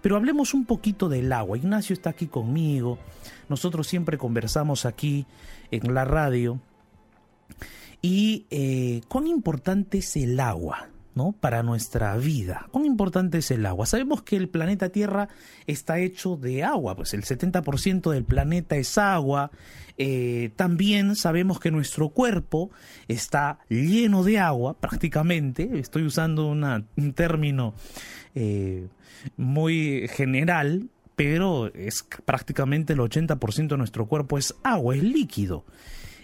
Pero 0.00 0.16
hablemos 0.16 0.54
un 0.54 0.64
poquito 0.64 1.10
del 1.10 1.32
agua. 1.34 1.58
Ignacio 1.58 1.92
está 1.92 2.10
aquí 2.10 2.28
conmigo, 2.28 2.98
nosotros 3.50 3.86
siempre 3.86 4.16
conversamos 4.16 4.86
aquí 4.86 5.26
en 5.70 5.92
la 5.92 6.06
radio. 6.06 6.58
Y 8.00 8.46
eh, 8.48 9.02
cuán 9.08 9.26
importante 9.26 9.98
es 9.98 10.16
el 10.16 10.40
agua. 10.40 10.88
¿No? 11.16 11.32
para 11.32 11.62
nuestra 11.62 12.14
vida. 12.16 12.68
¿Cuán 12.70 12.84
importante 12.84 13.38
es 13.38 13.50
el 13.50 13.64
agua? 13.64 13.86
Sabemos 13.86 14.22
que 14.22 14.36
el 14.36 14.50
planeta 14.50 14.90
Tierra 14.90 15.28
está 15.66 15.98
hecho 15.98 16.36
de 16.36 16.62
agua, 16.62 16.94
pues 16.94 17.14
el 17.14 17.24
70% 17.24 18.12
del 18.12 18.24
planeta 18.24 18.76
es 18.76 18.98
agua. 18.98 19.50
Eh, 19.96 20.50
también 20.56 21.16
sabemos 21.16 21.58
que 21.58 21.70
nuestro 21.70 22.10
cuerpo 22.10 22.70
está 23.08 23.58
lleno 23.70 24.24
de 24.24 24.38
agua, 24.38 24.78
prácticamente. 24.78 25.78
Estoy 25.78 26.04
usando 26.04 26.48
un 26.48 27.12
término 27.14 27.72
eh, 28.34 28.86
muy 29.38 30.08
general, 30.08 30.90
pero 31.16 31.72
es 31.74 32.06
prácticamente 32.26 32.92
el 32.92 32.98
80% 32.98 33.68
de 33.68 33.78
nuestro 33.78 34.04
cuerpo 34.06 34.36
es 34.36 34.54
agua, 34.62 34.94
es 34.94 35.02
líquido. 35.02 35.64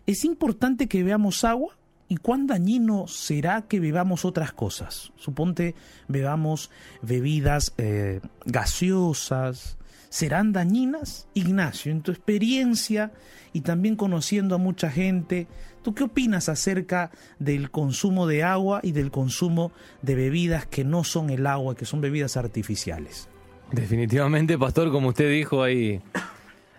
Es 0.06 0.26
importante 0.26 0.86
que 0.86 1.02
veamos 1.02 1.44
agua 1.44 1.78
¿Y 2.12 2.18
cuán 2.18 2.46
dañino 2.46 3.06
será 3.08 3.62
que 3.62 3.80
bebamos 3.80 4.26
otras 4.26 4.52
cosas? 4.52 5.14
Suponte 5.16 5.74
bebamos 6.08 6.70
bebidas 7.00 7.72
eh, 7.78 8.20
gaseosas. 8.44 9.78
¿Serán 10.10 10.52
dañinas? 10.52 11.26
Ignacio, 11.32 11.90
en 11.90 12.02
tu 12.02 12.10
experiencia 12.10 13.12
y 13.54 13.62
también 13.62 13.96
conociendo 13.96 14.56
a 14.56 14.58
mucha 14.58 14.90
gente, 14.90 15.46
¿tú 15.80 15.94
qué 15.94 16.04
opinas 16.04 16.50
acerca 16.50 17.12
del 17.38 17.70
consumo 17.70 18.26
de 18.26 18.42
agua 18.42 18.80
y 18.82 18.92
del 18.92 19.10
consumo 19.10 19.72
de 20.02 20.14
bebidas 20.14 20.66
que 20.66 20.84
no 20.84 21.04
son 21.04 21.30
el 21.30 21.46
agua, 21.46 21.74
que 21.74 21.86
son 21.86 22.02
bebidas 22.02 22.36
artificiales? 22.36 23.26
Definitivamente, 23.70 24.58
pastor, 24.58 24.92
como 24.92 25.08
usted 25.08 25.30
dijo, 25.30 25.62
hay, 25.62 26.02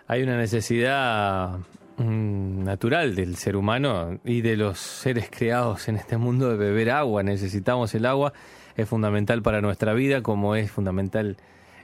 hay 0.05 0.21
una 0.21 0.37
necesidad 0.37 1.57
natural 1.97 3.15
del 3.15 3.35
ser 3.35 3.55
humano 3.55 4.19
y 4.25 4.41
de 4.41 4.57
los 4.57 4.79
seres 4.79 5.29
creados 5.29 5.87
en 5.87 5.95
este 5.95 6.17
mundo 6.17 6.49
de 6.49 6.57
beber 6.57 6.91
agua. 6.91 7.23
Necesitamos 7.23 7.93
el 7.95 8.05
agua, 8.05 8.33
es 8.75 8.87
fundamental 8.87 9.41
para 9.41 9.61
nuestra 9.61 9.93
vida 9.93 10.21
como 10.21 10.55
es 10.55 10.71
fundamental 10.71 11.37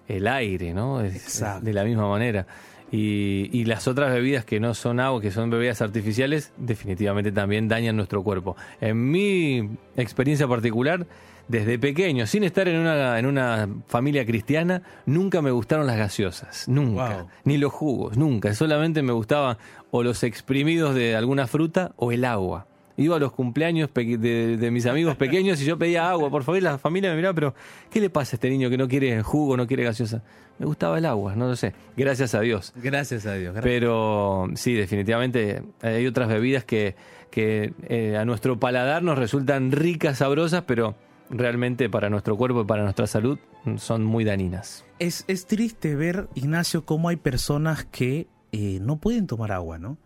el 0.07 0.27
aire, 0.27 0.73
¿no? 0.73 0.99
de 0.99 1.73
la 1.73 1.83
misma 1.83 2.09
manera. 2.09 2.47
Y, 2.91 3.51
y, 3.53 3.65
las 3.65 3.87
otras 3.87 4.11
bebidas 4.11 4.45
que 4.45 4.59
no 4.59 4.73
son 4.73 4.99
agua, 4.99 5.21
que 5.21 5.29
son 5.29 5.51
bebidas 5.51 5.79
artificiales, 5.83 6.53
definitivamente 6.57 7.31
también 7.31 7.67
dañan 7.67 7.95
nuestro 7.95 8.23
cuerpo. 8.23 8.55
En 8.81 9.11
mi 9.11 9.77
experiencia 9.95 10.47
particular, 10.47 11.05
desde 11.49 11.79
pequeño, 11.79 12.27
sin 12.27 12.43
estar 12.43 12.67
en 12.67 12.79
una, 12.79 13.17
en 13.17 13.25
una 13.25 13.67
familia 13.87 14.23
cristiana, 14.23 14.83
nunca 15.07 15.41
me 15.41 15.49
gustaron 15.49 15.87
las 15.87 15.97
gaseosas, 15.97 16.67
nunca. 16.69 17.25
Ni 17.43 17.57
los 17.57 17.73
jugos, 17.73 18.15
nunca. 18.17 18.53
Solamente 18.53 19.01
me 19.01 19.11
gustaban 19.11 19.57
o 19.89 20.03
los 20.03 20.23
exprimidos 20.23 20.93
de 20.93 21.15
alguna 21.15 21.47
fruta 21.47 21.91
o 21.95 22.11
el 22.11 22.23
agua. 22.23 22.67
Iba 22.97 23.15
a 23.15 23.19
los 23.19 23.31
cumpleaños 23.31 23.89
de, 23.93 24.69
mis 24.71 24.85
amigos 24.85 25.15
pequeños 25.15 25.59
y 25.61 25.65
yo 25.65 25.79
pedía 25.79 26.09
agua, 26.09 26.29
por 26.29 26.43
favor, 26.43 26.61
la 26.61 26.77
familia 26.77 27.09
me 27.09 27.15
miraba, 27.15 27.33
pero 27.33 27.55
¿qué 27.89 27.99
le 27.99 28.11
pasa 28.11 28.33
a 28.33 28.35
este 28.35 28.49
niño 28.49 28.69
que 28.69 28.77
no 28.77 28.87
quiere 28.87 29.23
jugo, 29.23 29.57
no 29.57 29.65
quiere 29.65 29.83
gaseosa? 29.83 30.21
Me 30.59 30.67
gustaba 30.67 30.99
el 30.99 31.05
agua, 31.05 31.35
no 31.35 31.47
lo 31.47 31.55
sé. 31.55 31.73
Gracias 31.97 32.35
a 32.35 32.41
Dios. 32.41 32.73
Gracias 32.75 33.25
a 33.25 33.33
Dios. 33.33 33.55
Pero 33.63 34.49
sí, 34.53 34.73
definitivamente 34.73 35.63
hay 35.81 36.05
otras 36.05 36.27
bebidas 36.27 36.63
que, 36.65 36.95
que 37.31 37.73
eh, 37.87 38.17
a 38.17 38.25
nuestro 38.25 38.59
paladar 38.59 39.01
nos 39.01 39.17
resultan 39.17 39.71
ricas, 39.71 40.17
sabrosas, 40.17 40.65
pero 40.67 40.95
realmente 41.29 41.89
para 41.89 42.09
nuestro 42.09 42.37
cuerpo 42.37 42.61
y 42.61 42.65
para 42.65 42.83
nuestra 42.83 43.07
salud 43.07 43.39
son 43.77 44.03
muy 44.03 44.23
dañinas. 44.23 44.85
Es, 44.99 45.25
es 45.27 45.45
triste 45.45 45.95
ver, 45.95 46.27
Ignacio, 46.35 46.85
cómo 46.85 47.09
hay 47.09 47.17
personas 47.17 47.85
que 47.85 48.27
eh, 48.51 48.79
no 48.81 48.97
pueden 48.97 49.27
tomar 49.27 49.51
agua, 49.51 49.77
¿no? 49.77 49.97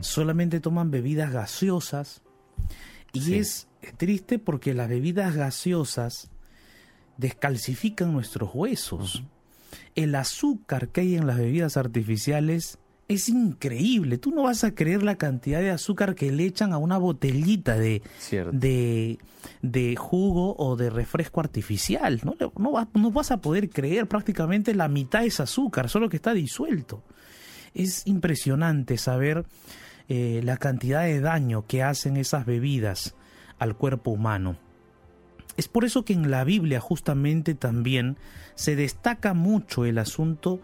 Solamente 0.00 0.58
toman 0.58 0.90
bebidas 0.90 1.32
gaseosas. 1.32 2.22
Y 3.12 3.34
es 3.34 3.68
triste 3.98 4.40
porque 4.40 4.74
las 4.74 4.88
bebidas 4.88 5.36
gaseosas 5.36 6.28
descalcifican 7.18 8.12
nuestros 8.12 8.50
huesos. 8.52 9.22
El 9.94 10.16
azúcar 10.16 10.88
que 10.88 11.02
hay 11.02 11.14
en 11.14 11.28
las 11.28 11.38
bebidas 11.38 11.76
artificiales 11.76 12.80
es 13.10 13.28
increíble. 13.28 14.18
Tú 14.18 14.30
no 14.30 14.44
vas 14.44 14.62
a 14.62 14.72
creer 14.72 15.02
la 15.02 15.16
cantidad 15.16 15.60
de 15.60 15.70
azúcar 15.70 16.14
que 16.14 16.30
le 16.30 16.44
echan 16.44 16.72
a 16.72 16.78
una 16.78 16.96
botellita 16.96 17.76
de, 17.76 18.02
de, 18.52 19.18
de, 19.62 19.96
jugo 19.96 20.54
o 20.56 20.76
de 20.76 20.90
refresco 20.90 21.40
artificial. 21.40 22.20
No, 22.22 22.36
no, 22.38 22.52
no, 22.94 23.10
vas 23.10 23.32
a 23.32 23.40
poder 23.40 23.68
creer 23.68 24.06
prácticamente 24.06 24.76
la 24.76 24.86
mitad 24.86 25.24
es 25.24 25.40
azúcar, 25.40 25.88
solo 25.88 26.08
que 26.08 26.16
está 26.16 26.32
disuelto. 26.34 27.02
Es 27.74 28.06
impresionante 28.06 28.96
saber 28.96 29.44
eh, 30.08 30.40
la 30.44 30.56
cantidad 30.56 31.02
de 31.02 31.20
daño 31.20 31.66
que 31.66 31.82
hacen 31.82 32.16
esas 32.16 32.46
bebidas 32.46 33.16
al 33.58 33.76
cuerpo 33.76 34.12
humano. 34.12 34.56
Es 35.56 35.66
por 35.66 35.84
eso 35.84 36.04
que 36.04 36.12
en 36.12 36.30
la 36.30 36.44
Biblia 36.44 36.78
justamente 36.78 37.56
también 37.56 38.16
se 38.54 38.76
destaca 38.76 39.34
mucho 39.34 39.84
el 39.84 39.98
asunto 39.98 40.56
de 40.56 40.60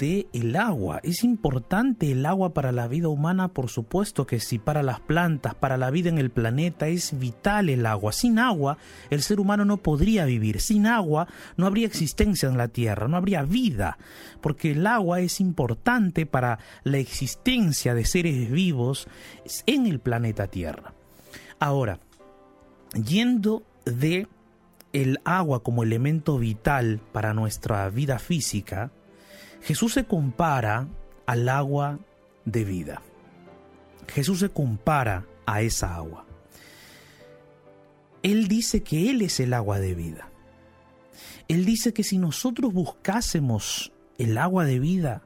el 0.00 0.56
agua. 0.56 1.00
Es 1.02 1.24
importante 1.24 2.10
el 2.10 2.24
agua 2.26 2.54
para 2.54 2.72
la 2.72 2.88
vida 2.88 3.08
humana, 3.08 3.48
por 3.48 3.68
supuesto 3.68 4.26
que 4.26 4.40
sí, 4.40 4.58
para 4.58 4.82
las 4.82 5.00
plantas, 5.00 5.54
para 5.54 5.76
la 5.76 5.90
vida 5.90 6.08
en 6.08 6.18
el 6.18 6.30
planeta, 6.30 6.88
es 6.88 7.18
vital 7.18 7.68
el 7.68 7.86
agua. 7.86 8.12
Sin 8.12 8.38
agua, 8.38 8.78
el 9.10 9.22
ser 9.22 9.40
humano 9.40 9.64
no 9.64 9.78
podría 9.78 10.24
vivir. 10.24 10.60
Sin 10.60 10.86
agua, 10.86 11.28
no 11.56 11.66
habría 11.66 11.86
existencia 11.86 12.48
en 12.48 12.56
la 12.56 12.68
Tierra, 12.68 13.08
no 13.08 13.16
habría 13.16 13.42
vida, 13.42 13.98
porque 14.40 14.72
el 14.72 14.86
agua 14.86 15.20
es 15.20 15.40
importante 15.40 16.26
para 16.26 16.58
la 16.84 16.98
existencia 16.98 17.94
de 17.94 18.04
seres 18.04 18.50
vivos 18.50 19.08
en 19.66 19.86
el 19.86 20.00
planeta 20.00 20.46
Tierra. 20.46 20.94
Ahora, 21.58 22.00
yendo 22.94 23.62
de 23.84 24.26
el 24.92 25.20
agua 25.24 25.62
como 25.62 25.82
elemento 25.82 26.38
vital 26.38 27.00
para 27.12 27.34
nuestra 27.34 27.88
vida 27.88 28.18
física, 28.18 28.90
Jesús 29.62 29.94
se 29.94 30.04
compara 30.04 30.88
al 31.26 31.48
agua 31.48 32.00
de 32.44 32.64
vida. 32.64 33.02
Jesús 34.08 34.40
se 34.40 34.48
compara 34.48 35.26
a 35.46 35.62
esa 35.62 35.94
agua. 35.94 36.26
Él 38.22 38.48
dice 38.48 38.82
que 38.82 39.10
Él 39.10 39.22
es 39.22 39.40
el 39.40 39.54
agua 39.54 39.78
de 39.80 39.94
vida. 39.94 40.28
Él 41.48 41.64
dice 41.64 41.92
que 41.92 42.04
si 42.04 42.18
nosotros 42.18 42.72
buscásemos 42.72 43.92
el 44.18 44.38
agua 44.38 44.64
de 44.64 44.78
vida 44.78 45.22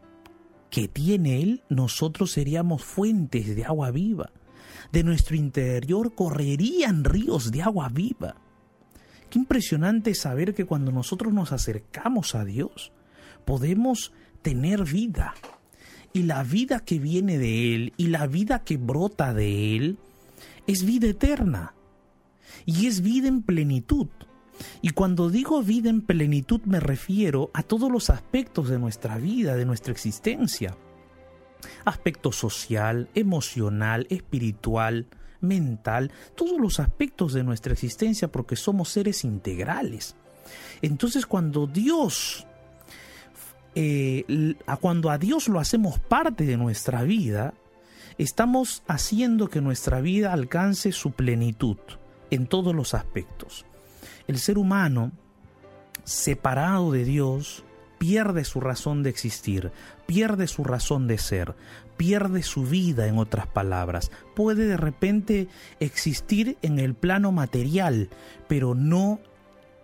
que 0.71 0.89
tiene 0.89 1.43
Él, 1.43 1.63
nosotros 1.69 2.33
seríamos 2.33 2.85
fuentes 2.85 3.55
de 3.55 3.65
agua 3.65 3.91
viva. 3.91 4.31
De 4.93 5.03
nuestro 5.03 5.37
interior 5.37 6.15
correrían 6.15 7.05
ríos 7.05 7.51
de 7.51 7.63
agua 7.63 7.89
viva. 7.89 8.37
Qué 9.31 9.39
impresionante 9.39 10.15
saber 10.15 10.55
que 10.55 10.65
cuando 10.65 10.93
nosotros 10.93 11.33
nos 11.33 11.53
acercamos 11.53 12.35
a 12.35 12.45
Dios, 12.45 12.93
podemos 13.45 14.13
tener 14.47 14.85
vida. 14.85 15.35
Y 16.13 16.23
la 16.23 16.45
vida 16.45 16.79
que 16.79 17.01
viene 17.01 17.37
de 17.37 17.75
Él 17.75 17.93
y 17.97 18.07
la 18.07 18.29
vida 18.29 18.61
que 18.61 18.77
brota 18.77 19.35
de 19.35 19.75
Él 19.75 19.99
es 20.69 20.85
vida 20.85 21.09
eterna. 21.09 21.75
Y 22.65 22.87
es 22.87 23.01
vida 23.01 23.27
en 23.27 23.43
plenitud. 23.43 24.07
Y 24.83 24.91
cuando 24.91 25.31
digo 25.31 25.65
vida 25.65 25.91
en 25.91 26.01
plenitud 26.01 26.61
me 26.65 26.79
refiero 26.79 27.51
a 27.55 27.65
todos 27.65 27.91
los 27.91 28.09
aspectos 28.09 28.69
de 28.69 28.79
nuestra 28.79 29.19
vida, 29.19 29.57
de 29.57 29.65
nuestra 29.65 29.91
existencia. 29.91 30.77
Aspecto 31.85 32.31
social, 32.31 33.09
emocional, 33.17 34.07
espiritual, 34.11 35.09
mental, 35.41 36.13
todos 36.37 36.61
los 36.61 36.79
aspectos 36.79 37.33
de 37.33 37.43
nuestra 37.43 37.73
existencia 37.73 38.29
porque 38.29 38.55
somos 38.55 38.91
seres 38.91 39.25
integrales. 39.25 40.15
Entonces 40.83 41.27
cuando 41.27 41.67
Dios, 41.67 42.47
eh, 43.77 44.55
cuando 44.81 45.11
a 45.11 45.19
Dios 45.19 45.49
lo 45.49 45.61
hacemos 45.61 45.99
parte 45.99 46.47
de 46.47 46.57
nuestra 46.57 47.03
vida, 47.03 47.53
estamos 48.17 48.83
haciendo 48.89 49.49
que 49.49 49.61
nuestra 49.61 50.01
vida 50.01 50.33
alcance 50.33 50.93
su 50.93 51.13
plenitud 51.13 51.77
en 52.31 52.47
todos 52.47 52.75
los 52.75 52.95
aspectos. 52.95 53.67
El 54.27 54.39
ser 54.39 54.57
humano, 54.57 55.13
separado 56.05 56.91
de 56.91 57.05
Dios, 57.05 57.65
pierde 57.99 58.45
su 58.45 58.61
razón 58.61 59.03
de 59.03 59.11
existir, 59.11 59.71
pierde 60.07 60.47
su 60.47 60.65
razón 60.65 61.07
de 61.07 61.19
ser, 61.19 61.55
pierde 61.99 62.43
su 62.43 62.65
vida 62.65 63.07
en 63.07 63.19
otras 63.19 63.47
palabras. 63.47 64.11
Puede 64.35 64.67
de 64.67 64.79
repente 64.79 65.49
existir 65.81 66.57
en 66.63 66.79
el 66.79 66.95
plano 66.95 67.31
material, 67.31 68.09
pero 68.49 68.75
no 68.75 69.21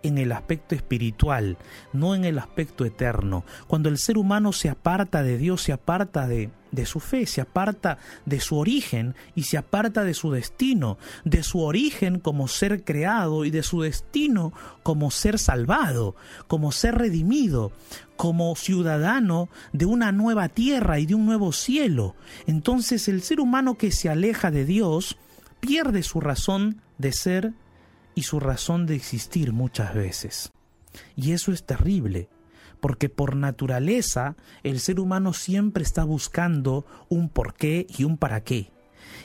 en 0.03 0.19
el 0.19 0.33
aspecto 0.33 0.75
espiritual, 0.75 1.57
no 1.93 2.15
en 2.15 2.25
el 2.25 2.39
aspecto 2.39 2.85
eterno. 2.85 3.45
Cuando 3.67 3.89
el 3.89 3.99
ser 3.99 4.19
humano 4.19 4.53
se 4.53 4.69
aparta 4.69 5.23
de 5.23 5.39
Dios, 5.39 5.63
se 5.63 5.73
aparta 5.73 6.27
de, 6.27 6.51
su 6.85 7.01
fe, 7.01 7.27
se 7.27 7.41
aparta 7.41 7.99
de 8.27 8.41
su 8.41 8.57
origen 8.57 9.15
y 9.35 9.45
se 9.45 9.59
aparta 9.59 10.05
de 10.05 10.15
su 10.15 10.31
destino, 10.31 10.99
de 11.25 11.43
su 11.43 11.61
origen 11.61 12.19
como 12.19 12.49
ser 12.49 12.85
creado 12.85 13.45
y 13.45 13.51
de 13.51 13.63
su 13.63 13.83
destino 13.83 14.53
como 14.83 15.11
ser 15.11 15.39
salvado, 15.39 16.17
como 16.49 16.73
ser 16.73 16.97
redimido, 16.97 17.73
como 18.17 18.55
ciudadano 18.57 19.49
de 19.73 19.87
una 19.87 20.13
nueva 20.13 20.49
tierra 20.49 20.99
y 20.99 21.07
de 21.07 21.15
un 21.15 21.27
nuevo 21.27 21.53
cielo. 21.53 22.15
Entonces 22.47 23.09
el 23.09 23.23
ser 23.23 23.41
humano 23.41 23.77
que 23.77 23.93
se 23.93 24.09
aleja 24.09 24.51
de 24.51 24.65
Dios 24.65 25.17
pierde 25.61 26.03
su 26.03 26.21
razón 26.21 26.81
de 26.99 27.13
ser 27.13 27.53
y 28.15 28.23
su 28.23 28.41
razón 28.41 28.87
de 28.87 28.95
existir 28.95 29.53
muchas 29.53 29.95
veces. 29.95 30.53
Y 31.17 31.33
eso 31.33 31.53
es 31.53 31.65
terrible, 31.65 32.29
porque 32.81 33.09
por 33.09 33.37
naturaleza 33.37 34.37
el 34.63 34.81
ser 34.81 35.01
humano 35.01 35.33
siempre 35.33 35.83
está 35.83 36.05
buscando 36.05 36.85
un 37.09 37.29
porqué 37.29 37.87
y 37.97 38.05
un 38.05 38.17
para 38.19 38.43
qué. 38.43 38.71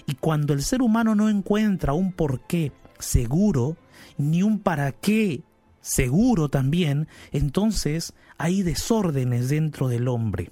Y 0.06 0.16
cuando 0.16 0.54
el 0.54 0.64
ser 0.64 0.82
humano 0.82 1.16
no 1.16 1.30
encuentra 1.30 1.94
un 1.94 2.14
porqué 2.14 2.72
seguro, 3.00 3.78
ni 4.18 4.44
un 4.44 4.60
para 4.60 4.92
qué 4.92 5.44
seguro 5.82 6.50
también, 6.50 7.08
entonces 7.32 8.14
hay 8.38 8.64
desórdenes 8.64 9.50
dentro 9.50 9.88
del 9.88 10.08
hombre. 10.08 10.52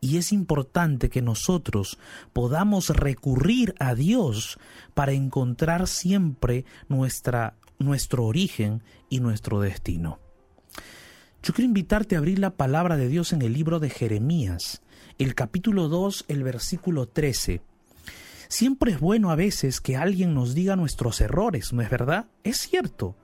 Y 0.00 0.16
es 0.16 0.32
importante 0.32 1.10
que 1.10 1.22
nosotros 1.22 1.98
podamos 2.32 2.90
recurrir 2.90 3.74
a 3.78 3.94
Dios 3.94 4.58
para 4.94 5.12
encontrar 5.12 5.88
siempre 5.88 6.64
nuestra, 6.88 7.54
nuestro 7.78 8.24
origen 8.24 8.82
y 9.08 9.20
nuestro 9.20 9.60
destino. 9.60 10.20
Yo 11.42 11.54
quiero 11.54 11.66
invitarte 11.66 12.14
a 12.14 12.18
abrir 12.18 12.38
la 12.38 12.50
palabra 12.50 12.96
de 12.96 13.08
Dios 13.08 13.32
en 13.32 13.42
el 13.42 13.52
libro 13.52 13.80
de 13.80 13.90
Jeremías, 13.90 14.82
el 15.18 15.34
capítulo 15.34 15.88
2, 15.88 16.26
el 16.28 16.42
versículo 16.42 17.08
13. 17.08 17.60
Siempre 18.48 18.92
es 18.92 19.00
bueno 19.00 19.30
a 19.30 19.36
veces 19.36 19.80
que 19.80 19.96
alguien 19.96 20.34
nos 20.34 20.54
diga 20.54 20.74
nuestros 20.74 21.20
errores, 21.20 21.72
¿no 21.72 21.82
es 21.82 21.90
verdad? 21.90 22.26
Es 22.44 22.58
cierto. 22.58 23.14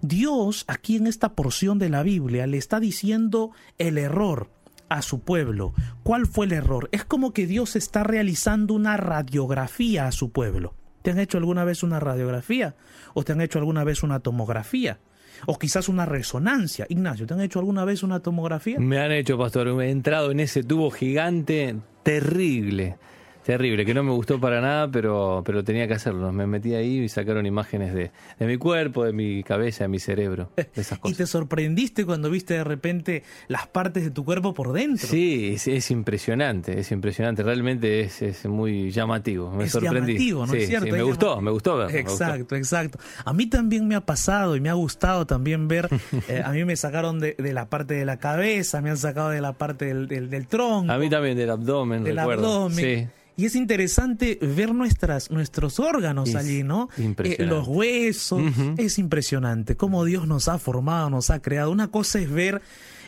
Dios 0.00 0.64
aquí 0.66 0.96
en 0.96 1.06
esta 1.06 1.34
porción 1.34 1.78
de 1.78 1.90
la 1.90 2.02
Biblia 2.02 2.46
le 2.46 2.56
está 2.56 2.80
diciendo 2.80 3.50
el 3.78 3.98
error 3.98 4.50
a 4.90 5.00
su 5.00 5.20
pueblo. 5.20 5.72
¿Cuál 6.02 6.26
fue 6.26 6.44
el 6.44 6.52
error? 6.52 6.90
Es 6.92 7.04
como 7.04 7.32
que 7.32 7.46
Dios 7.46 7.76
está 7.76 8.04
realizando 8.04 8.74
una 8.74 8.98
radiografía 8.98 10.06
a 10.06 10.12
su 10.12 10.30
pueblo. 10.30 10.74
¿Te 11.02 11.12
han 11.12 11.18
hecho 11.18 11.38
alguna 11.38 11.64
vez 11.64 11.82
una 11.82 11.98
radiografía? 11.98 12.74
¿O 13.14 13.22
te 13.22 13.32
han 13.32 13.40
hecho 13.40 13.58
alguna 13.58 13.84
vez 13.84 14.02
una 14.02 14.20
tomografía? 14.20 14.98
O 15.46 15.58
quizás 15.58 15.88
una 15.88 16.04
resonancia. 16.04 16.84
Ignacio, 16.90 17.26
¿te 17.26 17.32
han 17.32 17.40
hecho 17.40 17.60
alguna 17.60 17.86
vez 17.86 18.02
una 18.02 18.20
tomografía? 18.20 18.78
Me 18.78 18.98
han 18.98 19.12
hecho, 19.12 19.38
pastor. 19.38 19.72
Me 19.74 19.86
he 19.86 19.90
entrado 19.90 20.30
en 20.30 20.40
ese 20.40 20.62
tubo 20.62 20.90
gigante 20.90 21.76
terrible 22.02 22.98
terrible, 23.44 23.84
que 23.84 23.94
no 23.94 24.02
me 24.02 24.12
gustó 24.12 24.38
para 24.40 24.60
nada, 24.60 24.90
pero, 24.90 25.42
pero 25.44 25.64
tenía 25.64 25.88
que 25.88 25.94
hacerlo. 25.94 26.32
Me 26.32 26.46
metí 26.46 26.74
ahí 26.74 27.00
y 27.00 27.08
sacaron 27.08 27.46
imágenes 27.46 27.94
de, 27.94 28.10
de 28.38 28.46
mi 28.46 28.56
cuerpo, 28.56 29.04
de 29.04 29.12
mi 29.12 29.42
cabeza, 29.42 29.84
de 29.84 29.88
mi 29.88 29.98
cerebro, 29.98 30.50
esas 30.74 30.98
cosas. 30.98 31.14
¿Y 31.14 31.18
te 31.18 31.26
sorprendiste 31.26 32.04
cuando 32.04 32.30
viste 32.30 32.54
de 32.54 32.64
repente 32.64 33.22
las 33.48 33.66
partes 33.66 34.04
de 34.04 34.10
tu 34.10 34.24
cuerpo 34.24 34.54
por 34.54 34.72
dentro? 34.72 35.06
Sí, 35.06 35.56
es, 35.66 35.90
impresionante, 35.90 36.78
es 36.78 36.92
impresionante. 36.92 37.42
Realmente 37.42 38.00
es, 38.00 38.22
es 38.22 38.46
muy 38.46 38.90
llamativo. 38.90 39.50
Me 39.50 39.64
es 39.64 39.72
sorprendí. 39.72 40.12
Llamativo, 40.12 40.46
¿no 40.46 40.54
es 40.54 40.68
cierto? 40.68 40.90
me 40.90 41.02
gustó, 41.02 41.40
me 41.40 41.50
gustó 41.50 41.76
verlo. 41.76 41.98
Exacto, 41.98 42.56
exacto. 42.56 42.98
A 43.24 43.32
mí 43.32 43.46
también 43.46 43.88
me 43.88 43.94
ha 43.94 44.00
pasado 44.00 44.56
y 44.56 44.60
me 44.60 44.68
ha 44.68 44.74
gustado 44.74 45.26
también 45.26 45.68
ver. 45.68 45.88
Eh, 46.28 46.42
a 46.44 46.50
mí 46.52 46.64
me 46.64 46.76
sacaron 46.76 47.18
de, 47.18 47.34
de, 47.38 47.52
la 47.52 47.68
parte 47.68 47.94
de 47.94 48.04
la 48.04 48.18
cabeza, 48.18 48.80
me 48.82 48.90
han 48.90 48.98
sacado 48.98 49.30
de 49.30 49.40
la 49.40 49.54
parte 49.54 49.86
del, 49.86 50.06
del, 50.06 50.28
del 50.28 50.46
tronco. 50.46 50.92
A 50.92 50.98
mí 50.98 51.08
también 51.08 51.36
del 51.36 51.50
abdomen, 51.50 52.04
del 52.04 52.16
recuerdo. 52.16 52.64
abdomen. 52.64 52.76
Sí. 52.76 53.08
Y 53.40 53.46
es 53.46 53.54
interesante 53.56 54.38
ver 54.42 54.74
nuestras, 54.74 55.30
nuestros 55.30 55.80
órganos 55.80 56.28
Es 56.28 56.34
allí, 56.36 56.62
¿no? 56.62 56.90
impresionante. 56.98 57.42
Eh, 57.42 57.46
los 57.46 57.66
huesos. 57.68 58.42
Es 58.76 58.98
impresionante 58.98 59.76
cómo 59.76 60.04
Dios 60.04 60.26
nos 60.26 60.48
ha 60.48 60.58
formado, 60.58 61.08
nos 61.08 61.30
ha 61.30 61.40
creado. 61.40 61.70
Una 61.70 61.88
cosa 61.88 62.18
es 62.18 62.30
ver 62.30 62.60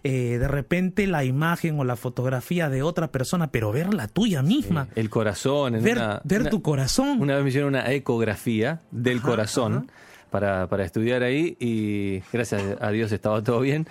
eh, 0.04 0.38
de 0.40 0.48
repente 0.48 1.06
la 1.06 1.24
imagen 1.24 1.78
o 1.78 1.84
la 1.84 1.96
fotografía 1.96 2.68
de 2.70 2.82
otra 2.82 3.12
persona, 3.12 3.50
pero 3.52 3.72
ver 3.72 3.92
la 3.92 4.08
tuya 4.08 4.42
misma. 4.42 4.88
El 4.94 5.10
corazón. 5.10 5.74
en 5.76 5.84
ver 5.84 5.98
una- 5.98 6.20
ver 6.24 6.40
una- 6.40 6.50
tu 6.50 6.62
corazón. 6.62 7.20
Una 7.20 7.34
vez 7.34 7.42
me 7.44 7.50
hicieron 7.50 7.68
una 7.68 7.92
ecografía 7.92 8.80
del 8.90 9.18
Ajá, 9.18 9.28
corazón 9.28 9.74
ajá. 9.74 9.86
para, 10.30 10.66
para 10.68 10.84
estudiar 10.84 11.22
ahí 11.22 11.56
y 11.60 12.22
gracias 12.32 12.62
a 12.80 12.90
Dios 12.90 13.12
estaba 13.12 13.42
todo 13.44 13.60
bien. 13.60 13.86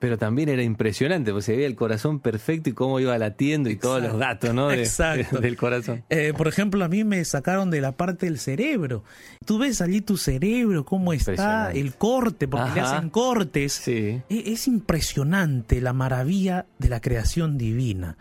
Pero 0.00 0.16
también 0.18 0.48
era 0.48 0.62
impresionante, 0.62 1.30
porque 1.30 1.44
se 1.44 1.54
veía 1.54 1.66
el 1.68 1.76
corazón 1.76 2.18
perfecto 2.20 2.70
y 2.70 2.72
cómo 2.72 2.98
iba 3.00 3.16
latiendo 3.18 3.68
y 3.70 3.76
todos 3.76 4.02
los 4.02 4.18
datos 4.18 4.52
¿no? 4.54 4.68
de- 4.68 4.80
Exacto. 4.80 5.38
del 5.40 5.56
corazón. 5.58 6.02
Eh, 6.08 6.32
por 6.36 6.48
ejemplo, 6.48 6.82
a 6.84 6.88
mí 6.88 7.04
me 7.04 7.22
sacaron 7.24 7.70
de 7.70 7.82
la 7.82 7.92
parte 7.92 8.24
del 8.26 8.38
cerebro. 8.38 9.04
Tú 9.44 9.58
ves 9.58 9.80
allí 9.82 10.00
tu 10.00 10.16
cerebro, 10.16 10.84
cómo 10.86 11.12
está, 11.12 11.70
el 11.72 11.94
corte, 11.94 12.48
porque 12.48 12.70
le 12.74 12.80
Ajá. 12.80 12.96
hacen 12.96 13.10
cortes. 13.10 13.74
Sí. 13.74 14.22
E- 14.30 14.42
Es 14.52 14.66
impresionante 14.66 15.80
la 15.82 15.92
maravilla 15.92 16.66
de 16.78 16.88
la 16.88 17.00
creación 17.00 17.58
divina. 17.58 18.16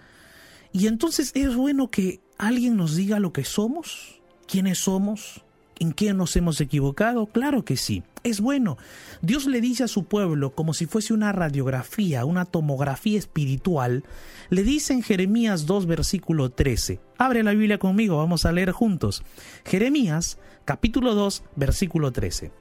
Y 0.72 0.88
entonces 0.88 1.32
es 1.34 1.56
bueno 1.56 1.90
que 1.90 2.20
alguien 2.38 2.76
nos 2.76 2.96
diga 2.96 3.20
lo 3.20 3.32
que 3.34 3.44
somos, 3.44 4.22
quiénes 4.48 4.80
somos, 4.80 5.44
en 5.80 5.94
qué 5.94 6.14
nos 6.14 6.36
hemos 6.36 6.60
equivocado. 6.60 7.26
Claro 7.28 7.64
que 7.64 7.78
sí. 7.78 8.04
Es 8.24 8.42
bueno. 8.42 8.78
Dios 9.22 9.46
le 9.46 9.62
dice 9.62 9.84
a 9.84 9.88
su 9.88 10.06
pueblo 10.06 10.52
como 10.52 10.74
si 10.74 10.86
fuese 10.86 11.14
una 11.14 11.32
radiografía, 11.32 12.26
una 12.26 12.46
tomografía 12.46 13.18
espiritual. 13.18 14.04
Le 14.50 14.64
dice 14.64 14.94
en 14.94 15.04
Jeremías 15.04 15.66
2, 15.66 15.86
versículo 15.86 16.50
13. 16.50 17.00
Abre 17.18 17.44
la 17.44 17.52
Biblia 17.52 17.78
conmigo, 17.78 18.18
vamos 18.18 18.46
a 18.46 18.52
leer 18.52 18.72
juntos. 18.72 19.24
Jeremías, 19.66 20.38
capítulo 20.66 21.16
2, 21.16 21.44
versículo 21.56 22.12
13. 22.12 22.52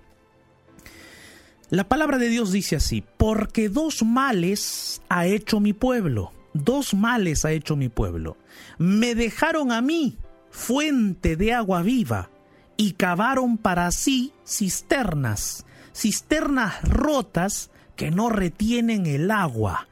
La 1.70 1.86
palabra 1.86 2.16
de 2.16 2.28
Dios 2.28 2.50
dice 2.50 2.76
así, 2.76 3.04
porque 3.18 3.68
dos 3.68 4.02
males 4.02 5.02
ha 5.10 5.26
hecho 5.26 5.60
mi 5.60 5.74
pueblo, 5.74 6.32
dos 6.54 6.94
males 6.94 7.44
ha 7.44 7.52
hecho 7.52 7.76
mi 7.76 7.90
pueblo. 7.90 8.38
Me 8.78 9.14
dejaron 9.14 9.70
a 9.70 9.82
mí 9.82 10.16
fuente 10.50 11.36
de 11.36 11.52
agua 11.52 11.82
viva 11.82 12.30
y 12.78 12.92
cavaron 12.92 13.58
para 13.58 13.90
sí 13.90 14.32
cisternas, 14.46 15.66
cisternas 15.92 16.80
rotas 16.88 17.70
que 17.96 18.10
no 18.10 18.30
retienen 18.30 19.04
el 19.04 19.30
agua. 19.30 19.88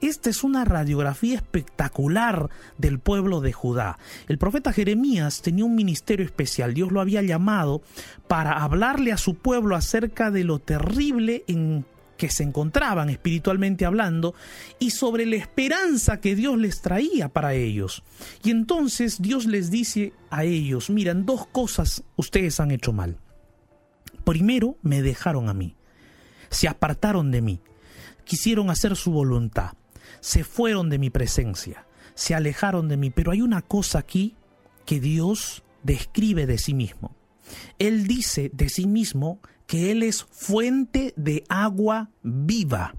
Esta 0.00 0.30
es 0.30 0.44
una 0.44 0.64
radiografía 0.64 1.34
espectacular 1.34 2.48
del 2.78 3.00
pueblo 3.00 3.42
de 3.42 3.52
Judá. 3.52 3.98
El 4.28 4.38
profeta 4.38 4.72
Jeremías 4.72 5.42
tenía 5.42 5.66
un 5.66 5.74
ministerio 5.74 6.24
especial. 6.24 6.72
Dios 6.72 6.90
lo 6.92 7.00
había 7.02 7.20
llamado 7.20 7.82
para 8.28 8.52
hablarle 8.62 9.12
a 9.12 9.18
su 9.18 9.34
pueblo 9.34 9.76
acerca 9.76 10.30
de 10.30 10.44
lo 10.44 10.60
terrible 10.60 11.44
en 11.48 11.84
que 12.20 12.30
se 12.30 12.42
encontraban 12.42 13.08
espiritualmente 13.08 13.86
hablando 13.86 14.34
y 14.78 14.90
sobre 14.90 15.24
la 15.24 15.36
esperanza 15.36 16.20
que 16.20 16.36
Dios 16.36 16.58
les 16.58 16.82
traía 16.82 17.30
para 17.30 17.54
ellos. 17.54 18.04
Y 18.44 18.50
entonces 18.50 19.20
Dios 19.20 19.46
les 19.46 19.70
dice 19.70 20.12
a 20.30 20.44
ellos, 20.44 20.90
miran, 20.90 21.24
dos 21.24 21.46
cosas 21.46 22.04
ustedes 22.16 22.60
han 22.60 22.70
hecho 22.70 22.92
mal. 22.92 23.16
Primero, 24.24 24.76
me 24.82 25.00
dejaron 25.00 25.48
a 25.48 25.54
mí, 25.54 25.74
se 26.50 26.68
apartaron 26.68 27.30
de 27.30 27.40
mí, 27.40 27.60
quisieron 28.24 28.68
hacer 28.68 28.94
su 28.96 29.10
voluntad 29.10 29.72
se 30.20 30.44
fueron 30.44 30.90
de 30.90 30.98
mi 30.98 31.10
presencia, 31.10 31.86
se 32.14 32.34
alejaron 32.34 32.88
de 32.88 32.96
mí. 32.96 33.10
Pero 33.10 33.32
hay 33.32 33.42
una 33.42 33.62
cosa 33.62 33.98
aquí 33.98 34.36
que 34.86 35.00
Dios 35.00 35.62
describe 35.82 36.46
de 36.46 36.58
sí 36.58 36.74
mismo. 36.74 37.16
Él 37.78 38.06
dice 38.06 38.50
de 38.52 38.68
sí 38.68 38.86
mismo 38.86 39.40
que 39.70 39.92
Él 39.92 40.02
es 40.02 40.24
fuente 40.24 41.14
de 41.14 41.44
agua 41.48 42.10
viva. 42.24 42.96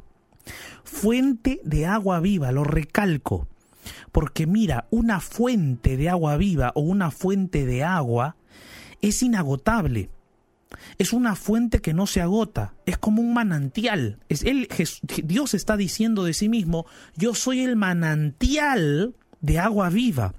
Fuente 0.85 1.59
de 1.65 1.85
agua 1.85 2.21
viva, 2.21 2.53
lo 2.53 2.63
recalco. 2.63 3.49
Porque 4.13 4.47
mira, 4.47 4.87
una 4.89 5.19
fuente 5.19 5.97
de 5.97 6.07
agua 6.07 6.37
viva 6.37 6.71
o 6.75 6.79
una 6.79 7.11
fuente 7.11 7.65
de 7.65 7.83
agua 7.83 8.37
es 9.01 9.21
inagotable 9.21 10.09
es 10.97 11.11
una 11.11 11.35
fuente 11.35 11.81
que 11.81 11.93
no 11.93 12.07
se 12.07 12.21
agota, 12.21 12.73
es 12.85 12.97
como 12.97 13.21
un 13.21 13.33
manantial. 13.33 14.19
Es 14.29 14.43
él, 14.43 14.69
Dios 15.25 15.53
está 15.53 15.75
diciendo 15.75 16.23
de 16.23 16.33
sí 16.33 16.47
mismo, 16.47 16.85
yo 17.17 17.35
soy 17.35 17.59
el 17.59 17.75
manantial 17.75 19.13
de 19.41 19.59
agua 19.59 19.89
viva. 19.89 20.35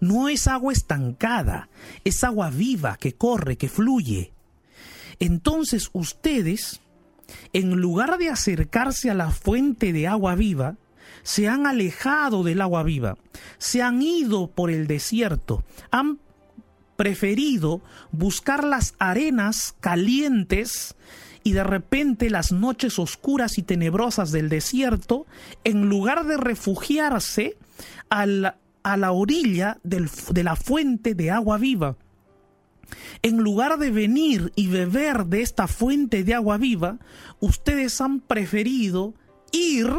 No 0.00 0.28
es 0.28 0.46
agua 0.46 0.74
estancada, 0.74 1.70
es 2.04 2.22
agua 2.22 2.50
viva 2.50 2.98
que 2.98 3.14
corre, 3.14 3.56
que 3.56 3.70
fluye. 3.70 4.35
Entonces 5.20 5.90
ustedes, 5.92 6.80
en 7.52 7.76
lugar 7.76 8.18
de 8.18 8.28
acercarse 8.28 9.10
a 9.10 9.14
la 9.14 9.30
fuente 9.30 9.92
de 9.92 10.06
agua 10.06 10.34
viva, 10.34 10.76
se 11.22 11.48
han 11.48 11.66
alejado 11.66 12.44
del 12.44 12.60
agua 12.60 12.82
viva, 12.82 13.16
se 13.58 13.82
han 13.82 14.02
ido 14.02 14.48
por 14.48 14.70
el 14.70 14.86
desierto, 14.86 15.64
han 15.90 16.18
preferido 16.96 17.82
buscar 18.10 18.64
las 18.64 18.94
arenas 18.98 19.74
calientes 19.80 20.96
y 21.42 21.52
de 21.52 21.62
repente 21.62 22.30
las 22.30 22.50
noches 22.50 22.98
oscuras 22.98 23.58
y 23.58 23.62
tenebrosas 23.62 24.32
del 24.32 24.48
desierto, 24.48 25.26
en 25.62 25.88
lugar 25.88 26.26
de 26.26 26.36
refugiarse 26.36 27.56
a 28.10 28.26
la, 28.26 29.12
orilla 29.12 29.78
de 29.84 30.42
la 30.42 30.56
fuente 30.56 31.14
de 31.14 31.30
agua 31.30 31.58
viva. 31.58 31.96
En 33.22 33.38
lugar 33.38 33.78
de 33.78 33.90
venir 33.90 34.52
y 34.56 34.68
beber 34.68 35.26
de 35.26 35.42
esta 35.42 35.66
fuente 35.66 36.24
de 36.24 36.34
agua 36.34 36.56
viva, 36.56 36.98
ustedes 37.40 38.00
han 38.00 38.20
preferido 38.20 39.14
ir 39.52 39.90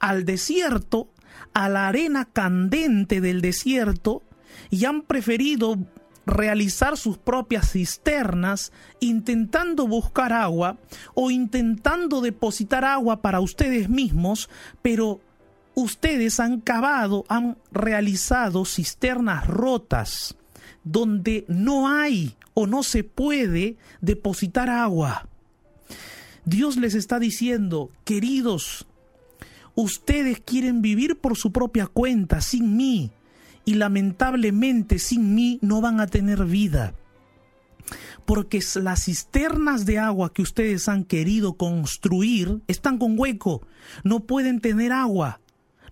al 0.00 0.24
desierto, 0.24 1.08
a 1.54 1.68
la 1.68 1.88
arena 1.88 2.24
candente 2.26 3.20
del 3.20 3.40
desierto, 3.40 4.22
y 4.70 4.84
han 4.84 5.02
preferido 5.02 5.78
realizar 6.26 6.96
sus 6.96 7.18
propias 7.18 7.72
cisternas 7.72 8.72
intentando 9.00 9.86
buscar 9.86 10.32
agua 10.32 10.78
o 11.14 11.30
intentando 11.30 12.20
depositar 12.20 12.84
agua 12.84 13.22
para 13.22 13.40
ustedes 13.40 13.88
mismos, 13.88 14.48
pero 14.82 15.20
ustedes 15.74 16.38
han 16.38 16.60
cavado, 16.60 17.24
han 17.28 17.58
realizado 17.72 18.64
cisternas 18.64 19.46
rotas 19.46 20.36
donde 20.84 21.44
no 21.48 21.88
hay 21.88 22.34
o 22.54 22.66
no 22.66 22.82
se 22.82 23.04
puede 23.04 23.76
depositar 24.00 24.68
agua. 24.68 25.28
Dios 26.44 26.76
les 26.76 26.94
está 26.94 27.18
diciendo, 27.18 27.90
queridos, 28.04 28.86
ustedes 29.74 30.40
quieren 30.40 30.82
vivir 30.82 31.16
por 31.16 31.36
su 31.36 31.52
propia 31.52 31.86
cuenta, 31.86 32.40
sin 32.40 32.76
mí, 32.76 33.10
y 33.64 33.74
lamentablemente 33.74 34.98
sin 34.98 35.34
mí 35.34 35.58
no 35.62 35.80
van 35.80 36.00
a 36.00 36.08
tener 36.08 36.44
vida. 36.44 36.94
Porque 38.24 38.60
las 38.76 39.04
cisternas 39.04 39.84
de 39.84 39.98
agua 39.98 40.32
que 40.32 40.42
ustedes 40.42 40.88
han 40.88 41.04
querido 41.04 41.54
construir 41.54 42.60
están 42.66 42.98
con 42.98 43.18
hueco, 43.18 43.66
no 44.04 44.20
pueden 44.20 44.60
tener 44.60 44.92
agua, 44.92 45.40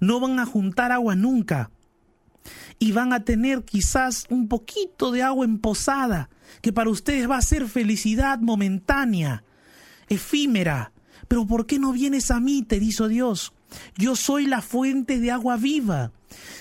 no 0.00 0.20
van 0.20 0.38
a 0.38 0.46
juntar 0.46 0.92
agua 0.92 1.14
nunca. 1.14 1.70
Y 2.80 2.90
van 2.90 3.12
a 3.12 3.24
tener 3.24 3.62
quizás 3.62 4.24
un 4.28 4.48
poquito 4.48 5.12
de 5.12 5.22
agua 5.22 5.44
emposada, 5.44 6.30
que 6.62 6.72
para 6.72 6.90
ustedes 6.90 7.30
va 7.30 7.36
a 7.36 7.42
ser 7.42 7.68
felicidad 7.68 8.40
momentánea, 8.40 9.44
efímera. 10.08 10.92
Pero 11.28 11.46
¿por 11.46 11.66
qué 11.66 11.78
no 11.78 11.92
vienes 11.92 12.32
a 12.32 12.40
mí? 12.40 12.62
te 12.62 12.80
dijo 12.80 13.06
Dios. 13.06 13.52
Yo 13.96 14.16
soy 14.16 14.46
la 14.46 14.62
fuente 14.62 15.20
de 15.20 15.30
agua 15.30 15.56
viva. 15.56 16.10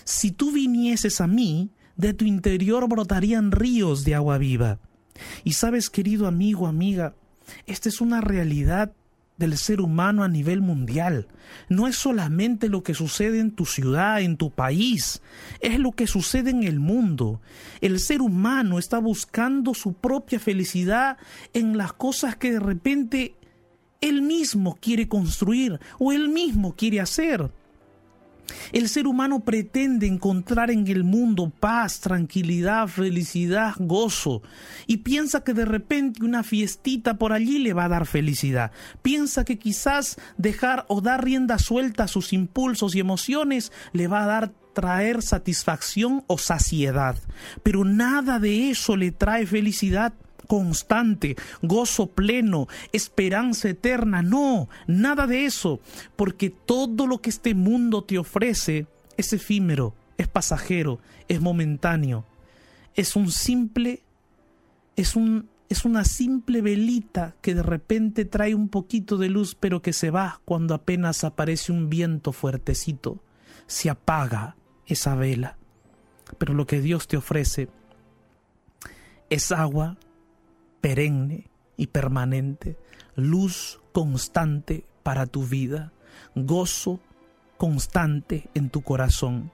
Si 0.03 0.31
tú 0.31 0.51
vinieses 0.51 1.21
a 1.21 1.25
mí, 1.25 1.71
de 1.95 2.13
tu 2.13 2.25
interior 2.25 2.87
brotarían 2.87 3.51
ríos 3.51 4.03
de 4.03 4.15
agua 4.15 4.37
viva. 4.37 4.79
Y 5.43 5.53
sabes, 5.53 5.89
querido 5.89 6.27
amigo, 6.27 6.67
amiga, 6.67 7.15
esta 7.65 7.89
es 7.89 7.99
una 7.99 8.21
realidad 8.21 8.93
del 9.39 9.57
ser 9.57 9.81
humano 9.81 10.23
a 10.23 10.27
nivel 10.27 10.61
mundial. 10.61 11.27
No 11.69 11.87
es 11.87 11.95
solamente 11.95 12.69
lo 12.69 12.83
que 12.83 12.93
sucede 12.93 13.39
en 13.39 13.51
tu 13.51 13.65
ciudad, 13.65 14.21
en 14.21 14.37
tu 14.37 14.51
país, 14.51 15.21
es 15.61 15.79
lo 15.79 15.93
que 15.93 16.05
sucede 16.05 16.51
en 16.51 16.63
el 16.63 16.79
mundo. 16.79 17.41
El 17.81 17.99
ser 17.99 18.21
humano 18.21 18.77
está 18.77 18.99
buscando 18.99 19.73
su 19.73 19.93
propia 19.93 20.39
felicidad 20.39 21.17
en 21.53 21.77
las 21.77 21.93
cosas 21.93 22.35
que 22.35 22.51
de 22.51 22.59
repente 22.59 23.35
él 24.01 24.21
mismo 24.21 24.77
quiere 24.79 25.07
construir 25.07 25.79
o 25.97 26.11
él 26.11 26.29
mismo 26.29 26.75
quiere 26.75 26.99
hacer. 26.99 27.49
El 28.71 28.89
ser 28.89 29.07
humano 29.07 29.41
pretende 29.41 30.07
encontrar 30.07 30.71
en 30.71 30.87
el 30.87 31.03
mundo 31.03 31.49
paz, 31.49 31.99
tranquilidad, 31.99 32.87
felicidad, 32.87 33.73
gozo, 33.77 34.41
y 34.87 34.97
piensa 34.97 35.43
que 35.43 35.53
de 35.53 35.65
repente 35.65 36.23
una 36.23 36.43
fiestita 36.43 37.17
por 37.17 37.33
allí 37.33 37.59
le 37.59 37.73
va 37.73 37.85
a 37.85 37.89
dar 37.89 38.05
felicidad. 38.05 38.71
Piensa 39.01 39.45
que 39.45 39.59
quizás 39.59 40.17
dejar 40.37 40.85
o 40.87 41.01
dar 41.01 41.23
rienda 41.23 41.59
suelta 41.59 42.05
a 42.05 42.07
sus 42.07 42.33
impulsos 42.33 42.95
y 42.95 42.99
emociones 42.99 43.71
le 43.93 44.07
va 44.07 44.23
a 44.23 44.27
dar 44.27 44.53
traer 44.73 45.21
satisfacción 45.21 46.23
o 46.27 46.37
saciedad. 46.37 47.17
Pero 47.63 47.83
nada 47.83 48.39
de 48.39 48.69
eso 48.69 48.95
le 48.95 49.11
trae 49.11 49.45
felicidad 49.45 50.13
constante, 50.49 51.35
gozo 51.61 52.07
pleno, 52.07 52.67
esperanza 52.91 53.69
eterna. 53.69 54.23
No, 54.23 54.67
nada 54.87 55.27
de 55.27 55.45
eso, 55.45 55.79
porque 56.15 56.49
todo 56.49 57.05
lo 57.05 57.21
que 57.21 57.29
este 57.29 57.53
mundo 57.53 58.03
te 58.03 58.17
ofrece 58.17 58.87
es 59.15 59.31
efímero, 59.31 59.93
es 60.17 60.27
pasajero, 60.27 60.99
es 61.27 61.39
momentáneo. 61.39 62.25
Es 62.95 63.15
un 63.15 63.31
simple, 63.31 64.01
es 64.95 65.15
un 65.15 65.47
es 65.69 65.85
una 65.85 66.03
simple 66.03 66.63
velita 66.63 67.35
que 67.41 67.53
de 67.53 67.61
repente 67.61 68.25
trae 68.25 68.55
un 68.55 68.69
poquito 68.69 69.17
de 69.19 69.29
luz 69.29 69.53
pero 69.53 69.83
que 69.83 69.93
se 69.93 70.09
va 70.09 70.41
cuando 70.43 70.73
apenas 70.73 71.23
aparece 71.23 71.71
un 71.71 71.89
viento 71.89 72.31
fuertecito. 72.31 73.21
Se 73.67 73.87
apaga 73.87 74.55
esa 74.87 75.13
vela. 75.13 75.59
Pero 76.39 76.55
lo 76.55 76.65
que 76.65 76.81
Dios 76.81 77.07
te 77.07 77.17
ofrece 77.17 77.69
es 79.29 79.51
agua 79.51 79.99
perenne 80.81 81.49
y 81.77 81.87
permanente, 81.87 82.77
luz 83.15 83.79
constante 83.91 84.85
para 85.03 85.25
tu 85.25 85.45
vida, 85.45 85.91
gozo 86.35 86.99
constante 87.57 88.49
en 88.53 88.69
tu 88.69 88.81
corazón. 88.81 89.51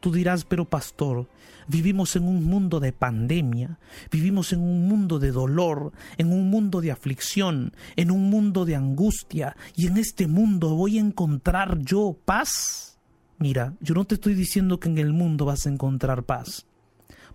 Tú 0.00 0.12
dirás, 0.12 0.44
pero 0.44 0.64
pastor, 0.64 1.28
vivimos 1.68 2.16
en 2.16 2.24
un 2.24 2.44
mundo 2.44 2.80
de 2.80 2.92
pandemia, 2.92 3.78
vivimos 4.10 4.52
en 4.52 4.60
un 4.60 4.88
mundo 4.88 5.18
de 5.18 5.30
dolor, 5.30 5.92
en 6.18 6.32
un 6.32 6.50
mundo 6.50 6.80
de 6.80 6.90
aflicción, 6.90 7.72
en 7.96 8.10
un 8.10 8.28
mundo 8.30 8.64
de 8.64 8.76
angustia, 8.76 9.56
y 9.76 9.86
en 9.86 9.96
este 9.96 10.26
mundo 10.26 10.74
voy 10.74 10.98
a 10.98 11.02
encontrar 11.02 11.78
yo 11.80 12.16
paz. 12.24 12.98
Mira, 13.38 13.74
yo 13.80 13.94
no 13.94 14.04
te 14.04 14.16
estoy 14.16 14.34
diciendo 14.34 14.78
que 14.78 14.88
en 14.88 14.98
el 14.98 15.12
mundo 15.12 15.44
vas 15.44 15.66
a 15.66 15.70
encontrar 15.70 16.24
paz, 16.24 16.66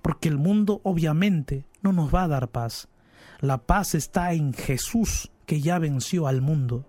porque 0.01 0.29
el 0.29 0.37
mundo 0.37 0.81
obviamente 0.83 1.65
no 1.81 1.93
nos 1.93 2.13
va 2.13 2.23
a 2.23 2.27
dar 2.27 2.49
paz. 2.49 2.87
La 3.39 3.59
paz 3.59 3.93
está 3.93 4.33
en 4.33 4.53
Jesús, 4.53 5.31
que 5.45 5.61
ya 5.61 5.77
venció 5.77 6.27
al 6.27 6.41
mundo. 6.41 6.85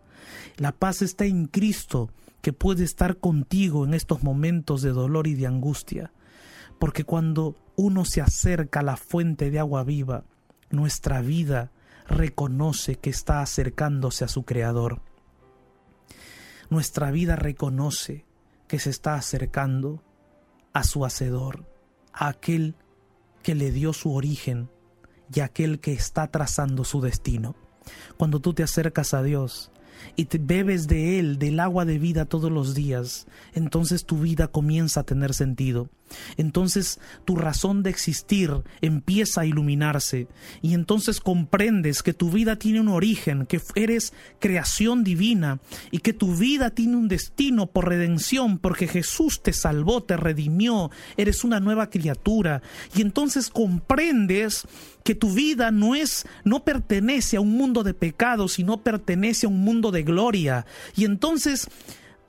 La 0.56 0.72
paz 0.72 1.02
está 1.02 1.26
en 1.26 1.46
Cristo, 1.46 2.11
que 2.40 2.52
puede 2.52 2.84
estar 2.84 3.18
contigo 3.18 3.84
en 3.84 3.92
estos 3.92 4.22
momentos 4.22 4.80
de 4.82 4.92
dolor 4.92 5.26
y 5.26 5.34
de 5.34 5.46
angustia. 5.46 6.12
Porque 6.78 7.04
cuando 7.04 7.56
uno 7.76 8.04
se 8.04 8.22
acerca 8.22 8.80
a 8.80 8.84
la 8.84 8.96
fuente 8.96 9.50
de 9.50 9.58
agua 9.58 9.84
viva, 9.84 10.24
nuestra 10.70 11.20
vida 11.20 11.70
reconoce 12.06 12.96
que 12.96 13.11
está 13.11 13.42
acercándose 13.42 14.24
a 14.24 14.28
su 14.28 14.44
Creador. 14.44 15.02
Nuestra 16.70 17.11
vida 17.11 17.37
reconoce 17.37 18.24
que 18.66 18.78
se 18.78 18.90
está 18.90 19.14
acercando 19.14 20.02
a 20.72 20.84
su 20.84 21.04
Hacedor, 21.04 21.66
a 22.12 22.28
aquel 22.28 22.74
que 23.42 23.54
le 23.54 23.70
dio 23.70 23.92
su 23.92 24.12
origen 24.14 24.70
y 25.32 25.40
aquel 25.40 25.80
que 25.80 25.92
está 25.92 26.26
trazando 26.28 26.84
su 26.84 27.00
destino. 27.00 27.54
Cuando 28.16 28.40
tú 28.40 28.54
te 28.54 28.62
acercas 28.62 29.14
a 29.14 29.22
Dios, 29.22 29.70
y 30.16 30.26
te 30.26 30.38
bebes 30.38 30.86
de 30.86 31.18
él, 31.18 31.38
del 31.38 31.60
agua 31.60 31.84
de 31.84 31.98
vida 31.98 32.24
todos 32.24 32.52
los 32.52 32.74
días, 32.74 33.26
entonces 33.52 34.04
tu 34.04 34.18
vida 34.18 34.48
comienza 34.48 35.00
a 35.00 35.04
tener 35.04 35.34
sentido. 35.34 35.88
Entonces 36.37 37.01
tu 37.25 37.37
razón 37.37 37.83
de 37.83 37.90
existir 37.90 38.51
empieza 38.81 39.42
a 39.42 39.47
iluminarse 39.47 40.29
y 40.62 40.75
entonces 40.75 41.21
comprendes 41.21 42.03
que 42.03 42.14
tu 42.14 42.31
vida 42.31 42.57
tiene 42.57 42.81
un 42.81 42.88
origen, 42.88 43.47
que 43.47 43.61
eres 43.75 44.12
creación 44.38 45.05
divina 45.05 45.61
y 45.90 45.99
que 45.99 46.12
tu 46.12 46.35
vida 46.35 46.71
tiene 46.71 46.97
un 46.97 47.09
destino 47.09 47.66
por 47.66 47.88
redención 47.88 48.59
porque 48.59 48.88
Jesús 48.88 49.42
te 49.42 49.53
salvó, 49.53 50.03
te 50.03 50.16
redimió, 50.16 50.90
eres 51.16 51.44
una 51.44 51.61
nueva 51.61 51.90
criatura 51.90 52.62
y 52.94 53.03
entonces 53.03 53.51
comprendes 53.51 54.66
que 55.05 55.14
tu 55.14 55.33
vida 55.33 55.71
no 55.71 55.94
es 55.94 56.27
no 56.44 56.64
pertenece 56.64 57.38
a 57.38 57.40
un 57.40 57.57
mundo 57.57 57.83
de 57.83 57.94
pecado, 57.94 58.49
sino 58.49 58.83
pertenece 58.83 59.47
a 59.47 59.49
un 59.49 59.61
mundo 59.61 59.90
de 59.90 60.03
gloria. 60.03 60.66
Y 60.97 61.05
entonces 61.05 61.68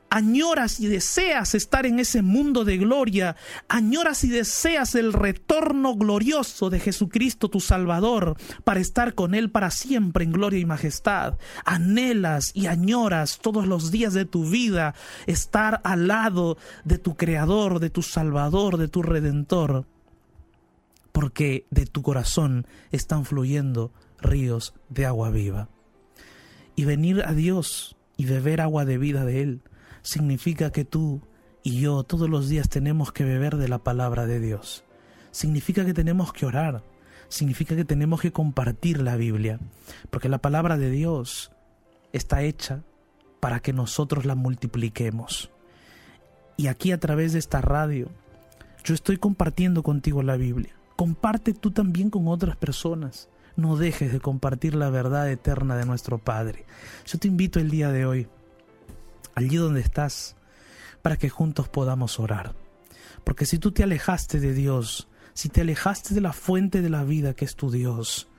añoras 0.09 0.79
y 0.79 0.87
deseas 0.87 1.55
estar 1.55 1.85
en 1.85 1.99
ese 1.99 2.21
mundo 2.21 2.65
de 2.65 2.77
gloria, 2.77 3.35
añoras 3.67 4.23
y 4.23 4.29
deseas 4.29 4.95
el 4.95 5.13
retorno 5.13 5.95
glorioso 5.95 6.69
de 6.69 6.79
Jesucristo 6.79 7.49
tu 7.49 7.59
Salvador 7.59 8.35
para 8.63 8.79
estar 8.79 9.13
con 9.13 9.35
Él 9.35 9.49
para 9.51 9.71
siempre 9.71 10.23
en 10.23 10.31
gloria 10.31 10.59
y 10.59 10.65
majestad. 10.65 11.37
Anhelas 11.65 12.51
y 12.53 12.67
añoras 12.67 13.39
todos 13.39 13.67
los 13.67 13.91
días 13.91 14.13
de 14.13 14.25
tu 14.25 14.49
vida 14.49 14.95
estar 15.27 15.81
al 15.83 16.07
lado 16.07 16.57
de 16.83 16.97
tu 16.97 17.15
Creador, 17.15 17.79
de 17.79 17.89
tu 17.89 18.01
Salvador, 18.01 18.77
de 18.77 18.87
tu 18.87 19.03
Redentor, 19.03 19.85
porque 21.11 21.65
de 21.69 21.85
tu 21.85 22.01
corazón 22.01 22.65
están 22.91 23.25
fluyendo 23.25 23.91
ríos 24.21 24.73
de 24.89 25.05
agua 25.05 25.29
viva. 25.29 25.69
Y 26.75 26.85
venir 26.85 27.23
a 27.25 27.33
Dios 27.33 27.97
y 28.15 28.25
beber 28.25 28.61
agua 28.61 28.85
de 28.85 28.97
vida 28.97 29.25
de 29.25 29.41
Él 29.41 29.61
significa 30.09 30.71
que 30.71 30.85
tú 30.85 31.21
y 31.61 31.81
yo 31.81 32.03
todos 32.03 32.27
los 32.27 32.49
días 32.49 32.67
tenemos 32.67 33.11
que 33.11 33.23
beber 33.23 33.57
de 33.57 33.67
la 33.67 33.77
palabra 33.77 34.25
de 34.25 34.39
Dios. 34.39 34.83
Significa 35.29 35.85
que 35.85 35.93
tenemos 35.93 36.33
que 36.33 36.47
orar. 36.47 36.83
Significa 37.27 37.75
que 37.75 37.85
tenemos 37.85 38.19
que 38.19 38.31
compartir 38.31 39.01
la 39.03 39.15
Biblia. 39.17 39.59
Porque 40.09 40.27
la 40.27 40.39
palabra 40.39 40.77
de 40.77 40.89
Dios 40.89 41.51
está 42.11 42.41
hecha 42.41 42.81
para 43.39 43.59
que 43.59 43.71
nosotros 43.71 44.25
la 44.25 44.33
multipliquemos. 44.33 45.51
Y 46.57 46.67
aquí 46.67 46.91
a 46.91 46.99
través 46.99 47.33
de 47.33 47.39
esta 47.39 47.61
radio, 47.61 48.09
yo 48.83 48.95
estoy 48.95 49.17
compartiendo 49.17 49.83
contigo 49.83 50.23
la 50.23 50.37
Biblia. 50.37 50.73
Comparte 50.95 51.53
tú 51.53 51.69
también 51.69 52.09
con 52.09 52.27
otras 52.27 52.57
personas. 52.57 53.29
No 53.55 53.75
dejes 53.75 54.11
de 54.11 54.19
compartir 54.19 54.73
la 54.73 54.89
verdad 54.89 55.29
eterna 55.29 55.77
de 55.77 55.85
nuestro 55.85 56.17
Padre. 56.17 56.65
Yo 57.05 57.19
te 57.19 57.27
invito 57.27 57.59
el 57.59 57.69
día 57.69 57.91
de 57.91 58.07
hoy 58.07 58.27
allí 59.39 59.57
donde 59.57 59.81
estás, 59.81 60.35
para 61.01 61.17
que 61.17 61.29
juntos 61.29 61.67
podamos 61.69 62.19
orar. 62.19 62.55
Porque 63.23 63.45
si 63.45 63.57
tú 63.57 63.71
te 63.71 63.83
alejaste 63.83 64.39
de 64.39 64.53
Dios, 64.53 65.07
si 65.33 65.49
te 65.49 65.61
alejaste 65.61 66.13
de 66.13 66.21
la 66.21 66.33
fuente 66.33 66.81
de 66.81 66.89
la 66.89 67.03
vida 67.03 67.33
que 67.33 67.45
es 67.45 67.55
tu 67.55 67.71
Dios, 67.71 68.29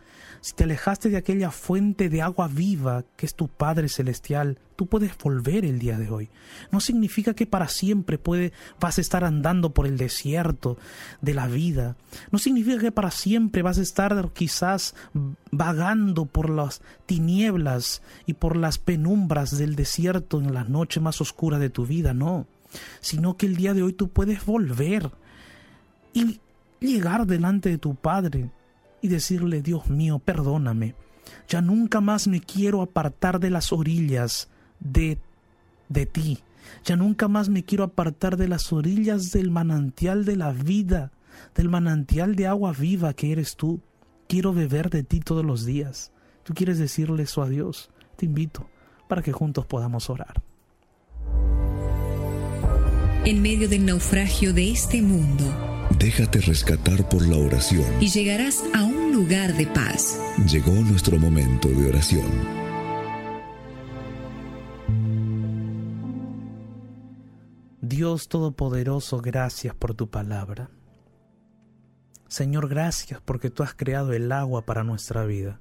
si 0.41 0.55
te 0.55 0.65
alejaste 0.65 1.11
de 1.11 1.19
aquella 1.19 1.51
fuente 1.51 2.09
de 2.09 2.23
agua 2.23 2.49
viva 2.49 3.05
que 3.17 3.27
es 3.27 3.35
tu 3.35 3.49
Padre 3.49 3.89
Celestial, 3.89 4.59
tú 4.75 4.87
puedes 4.87 5.17
volver 5.19 5.67
el 5.67 5.79
día 5.79 5.99
de 5.99 6.11
hoy. 6.11 6.31
No 6.73 6.81
significa 6.81 7.35
que 7.35 7.47
para 7.47 7.69
siempre 7.69 8.17
puede, 8.17 8.53
vas 8.81 8.97
a 8.97 9.03
estar 9.03 9.25
andando 9.25 9.75
por 9.75 9.87
el 9.87 9.99
desierto 9.99 10.79
de 11.21 11.35
la 11.35 11.47
vida. 11.47 11.97
No 12.31 12.39
significa 12.39 12.79
que 12.79 12.93
para 12.93 13.11
siempre 13.11 13.61
vas 13.61 13.77
a 13.79 13.83
estar 13.83 14.31
quizás 14.33 14.95
vagando 15.51 16.25
por 16.25 16.49
las 16.49 16.81
tinieblas 17.05 18.01
y 18.25 18.33
por 18.33 18.57
las 18.57 18.79
penumbras 18.79 19.59
del 19.59 19.77
desierto 19.77 20.41
en 20.41 20.55
la 20.55 20.65
noche 20.65 21.01
más 21.01 21.21
oscura 21.21 21.59
de 21.59 21.69
tu 21.69 21.85
vida. 21.85 22.15
No. 22.15 22.47
Sino 23.01 23.37
que 23.37 23.45
el 23.45 23.57
día 23.57 23.75
de 23.75 23.83
hoy 23.83 23.93
tú 23.93 24.09
puedes 24.09 24.47
volver 24.47 25.11
y 26.15 26.41
llegar 26.81 27.27
delante 27.27 27.69
de 27.69 27.77
tu 27.77 27.95
Padre 27.95 28.51
y 29.03 29.09
decirle, 29.09 29.63
Dios 29.63 29.89
mío, 29.89 30.19
perdóname. 30.19 30.95
Ya 31.49 31.61
nunca 31.63 32.01
más 32.01 32.27
me 32.29 32.41
quiero 32.41 32.83
apartar 32.83 33.41
de 33.41 33.51
las 33.51 33.73
orillas 33.73 34.49
de, 34.81 35.19
de 35.89 36.07
ti. 36.07 36.39
Ya 36.85 36.97
nunca 36.97 37.29
más 37.29 37.49
me 37.49 37.65
quiero 37.65 37.85
apartar 37.85 38.37
de 38.37 38.49
las 38.49 38.73
orillas 38.73 39.31
del 39.33 39.51
manantial 39.51 40.25
de 40.25 40.37
la 40.37 40.53
vida, 40.53 41.13
del 41.55 41.69
manantial 41.69 42.37
de 42.37 42.47
agua 42.47 42.73
viva 42.73 43.13
que 43.15 43.33
eres 43.33 43.57
tú. 43.57 43.81
Quiero 44.29 44.53
beber 44.53 44.91
de 44.91 45.03
ti 45.03 45.21
todos 45.21 45.45
los 45.45 45.65
días. 45.65 46.13
¿Tú 46.45 46.55
quieres 46.55 46.79
decirle 46.79 47.25
eso 47.25 47.43
a 47.43 47.49
Dios? 47.49 47.91
Te 48.17 48.27
invito 48.27 48.69
para 49.09 49.23
que 49.23 49.33
juntos 49.33 49.67
podamos 49.67 50.09
orar. 50.11 50.43
En 53.25 53.43
medio 53.43 53.69
del 53.69 53.85
naufragio 53.85 54.53
de 54.55 54.71
este 54.71 55.03
mundo, 55.03 55.45
Déjate 55.99 56.41
rescatar 56.41 57.07
por 57.09 57.27
la 57.27 57.37
oración. 57.37 57.85
y 58.01 58.09
llegarás 58.09 58.63
a 58.75 58.85
un 58.85 58.90
lugar 59.21 59.53
de 59.55 59.67
paz. 59.67 60.19
Llegó 60.51 60.73
nuestro 60.73 61.19
momento 61.19 61.69
de 61.69 61.89
oración. 61.91 62.27
Dios 67.83 68.29
Todopoderoso, 68.29 69.21
gracias 69.21 69.75
por 69.75 69.93
tu 69.93 70.09
palabra. 70.09 70.71
Señor, 72.29 72.69
gracias 72.69 73.21
porque 73.21 73.51
tú 73.51 73.63
has 73.63 73.75
creado 73.75 74.15
el 74.15 74.33
agua 74.33 74.65
para 74.65 74.85
nuestra 74.85 75.27
vida. 75.27 75.61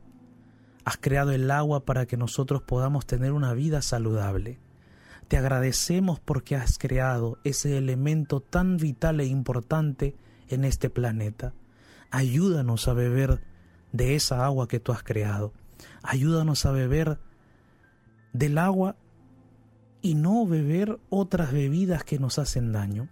Has 0.85 0.95
creado 0.95 1.31
el 1.31 1.51
agua 1.51 1.83
para 1.83 2.05
que 2.05 2.15
nosotros 2.15 2.61
podamos 2.61 3.05
tener 3.05 3.33
una 3.33 3.53
vida 3.53 3.81
saludable. 3.81 4.57
Te 5.27 5.35
agradecemos 5.35 6.21
porque 6.21 6.55
has 6.55 6.77
creado 6.77 7.39
ese 7.43 7.77
elemento 7.77 8.39
tan 8.39 8.77
vital 8.77 9.19
e 9.19 9.25
importante 9.25 10.15
en 10.47 10.63
este 10.63 10.89
planeta. 10.89 11.53
Ayúdanos 12.09 12.87
a 12.87 12.93
beber 12.93 13.48
de 13.91 14.15
esa 14.15 14.45
agua 14.45 14.67
que 14.67 14.79
tú 14.79 14.91
has 14.91 15.03
creado. 15.03 15.53
Ayúdanos 16.03 16.65
a 16.65 16.71
beber 16.71 17.19
del 18.33 18.57
agua 18.57 18.95
y 20.01 20.15
no 20.15 20.45
beber 20.45 20.99
otras 21.09 21.51
bebidas 21.51 22.03
que 22.03 22.19
nos 22.19 22.39
hacen 22.39 22.71
daño. 22.71 23.09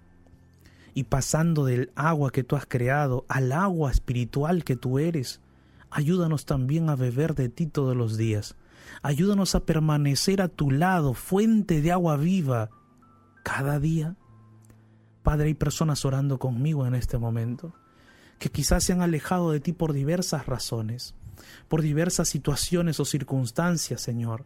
Y 0.93 1.03
pasando 1.03 1.65
del 1.65 1.91
agua 1.95 2.31
que 2.31 2.43
tú 2.43 2.55
has 2.55 2.65
creado 2.65 3.25
al 3.27 3.51
agua 3.51 3.91
espiritual 3.91 4.63
que 4.63 4.75
tú 4.75 4.99
eres, 4.99 5.41
ayúdanos 5.91 6.45
también 6.45 6.89
a 6.89 6.95
beber 6.95 7.35
de 7.35 7.49
ti 7.49 7.67
todos 7.67 7.95
los 7.95 8.17
días. 8.17 8.55
Ayúdanos 9.01 9.53
a 9.53 9.65
permanecer 9.65 10.41
a 10.41 10.47
tu 10.47 10.71
lado, 10.71 11.13
fuente 11.13 11.81
de 11.81 11.91
agua 11.91 12.17
viva, 12.17 12.69
cada 13.43 13.79
día. 13.79 14.15
Padre, 15.23 15.47
hay 15.47 15.53
personas 15.53 16.03
orando 16.05 16.39
conmigo 16.39 16.87
en 16.87 16.95
este 16.95 17.17
momento, 17.17 17.73
que 18.39 18.49
quizás 18.49 18.83
se 18.83 18.93
han 18.93 19.01
alejado 19.01 19.51
de 19.51 19.59
ti 19.59 19.73
por 19.73 19.93
diversas 19.93 20.45
razones, 20.45 21.15
por 21.67 21.81
diversas 21.81 22.29
situaciones 22.29 22.99
o 22.99 23.05
circunstancias, 23.05 24.01
Señor 24.01 24.45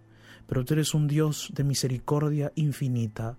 pero 0.52 0.66
tú 0.66 0.74
eres 0.74 0.94
un 0.94 1.08
Dios 1.08 1.50
de 1.56 1.64
misericordia 1.64 2.52
infinita. 2.56 3.38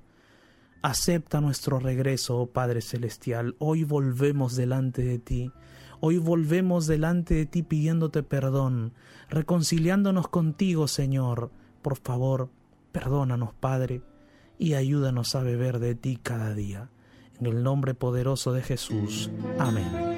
Acepta 0.81 1.43
nuestro 1.43 1.79
regreso, 1.79 2.39
oh 2.39 2.47
Padre 2.47 2.81
Celestial. 2.81 3.55
Hoy 3.59 3.85
volvemos 3.85 4.57
delante 4.57 5.03
de 5.03 5.19
ti. 5.19 5.53
Hoy 6.01 6.17
volvemos 6.17 6.87
delante 6.87 7.35
de 7.35 7.45
ti 7.45 7.63
pidiéndote 7.63 8.23
perdón, 8.23 8.95
reconciliándonos 9.29 10.29
contigo, 10.29 10.89
Señor. 10.89 11.51
Por 11.83 11.99
favor, 11.99 12.49
perdónanos, 12.93 13.53
Padre, 13.53 14.01
y 14.59 14.73
ayúdanos 14.73 15.35
a 15.35 15.43
beber 15.43 15.81
de 15.81 15.95
ti 15.95 16.19
cada 16.21 16.55
día. 16.55 16.89
En 17.39 17.45
el 17.45 17.63
nombre 17.63 17.93
poderoso 17.93 18.55
de 18.55 18.63
Jesús. 18.63 19.31
Amén. 19.59 20.12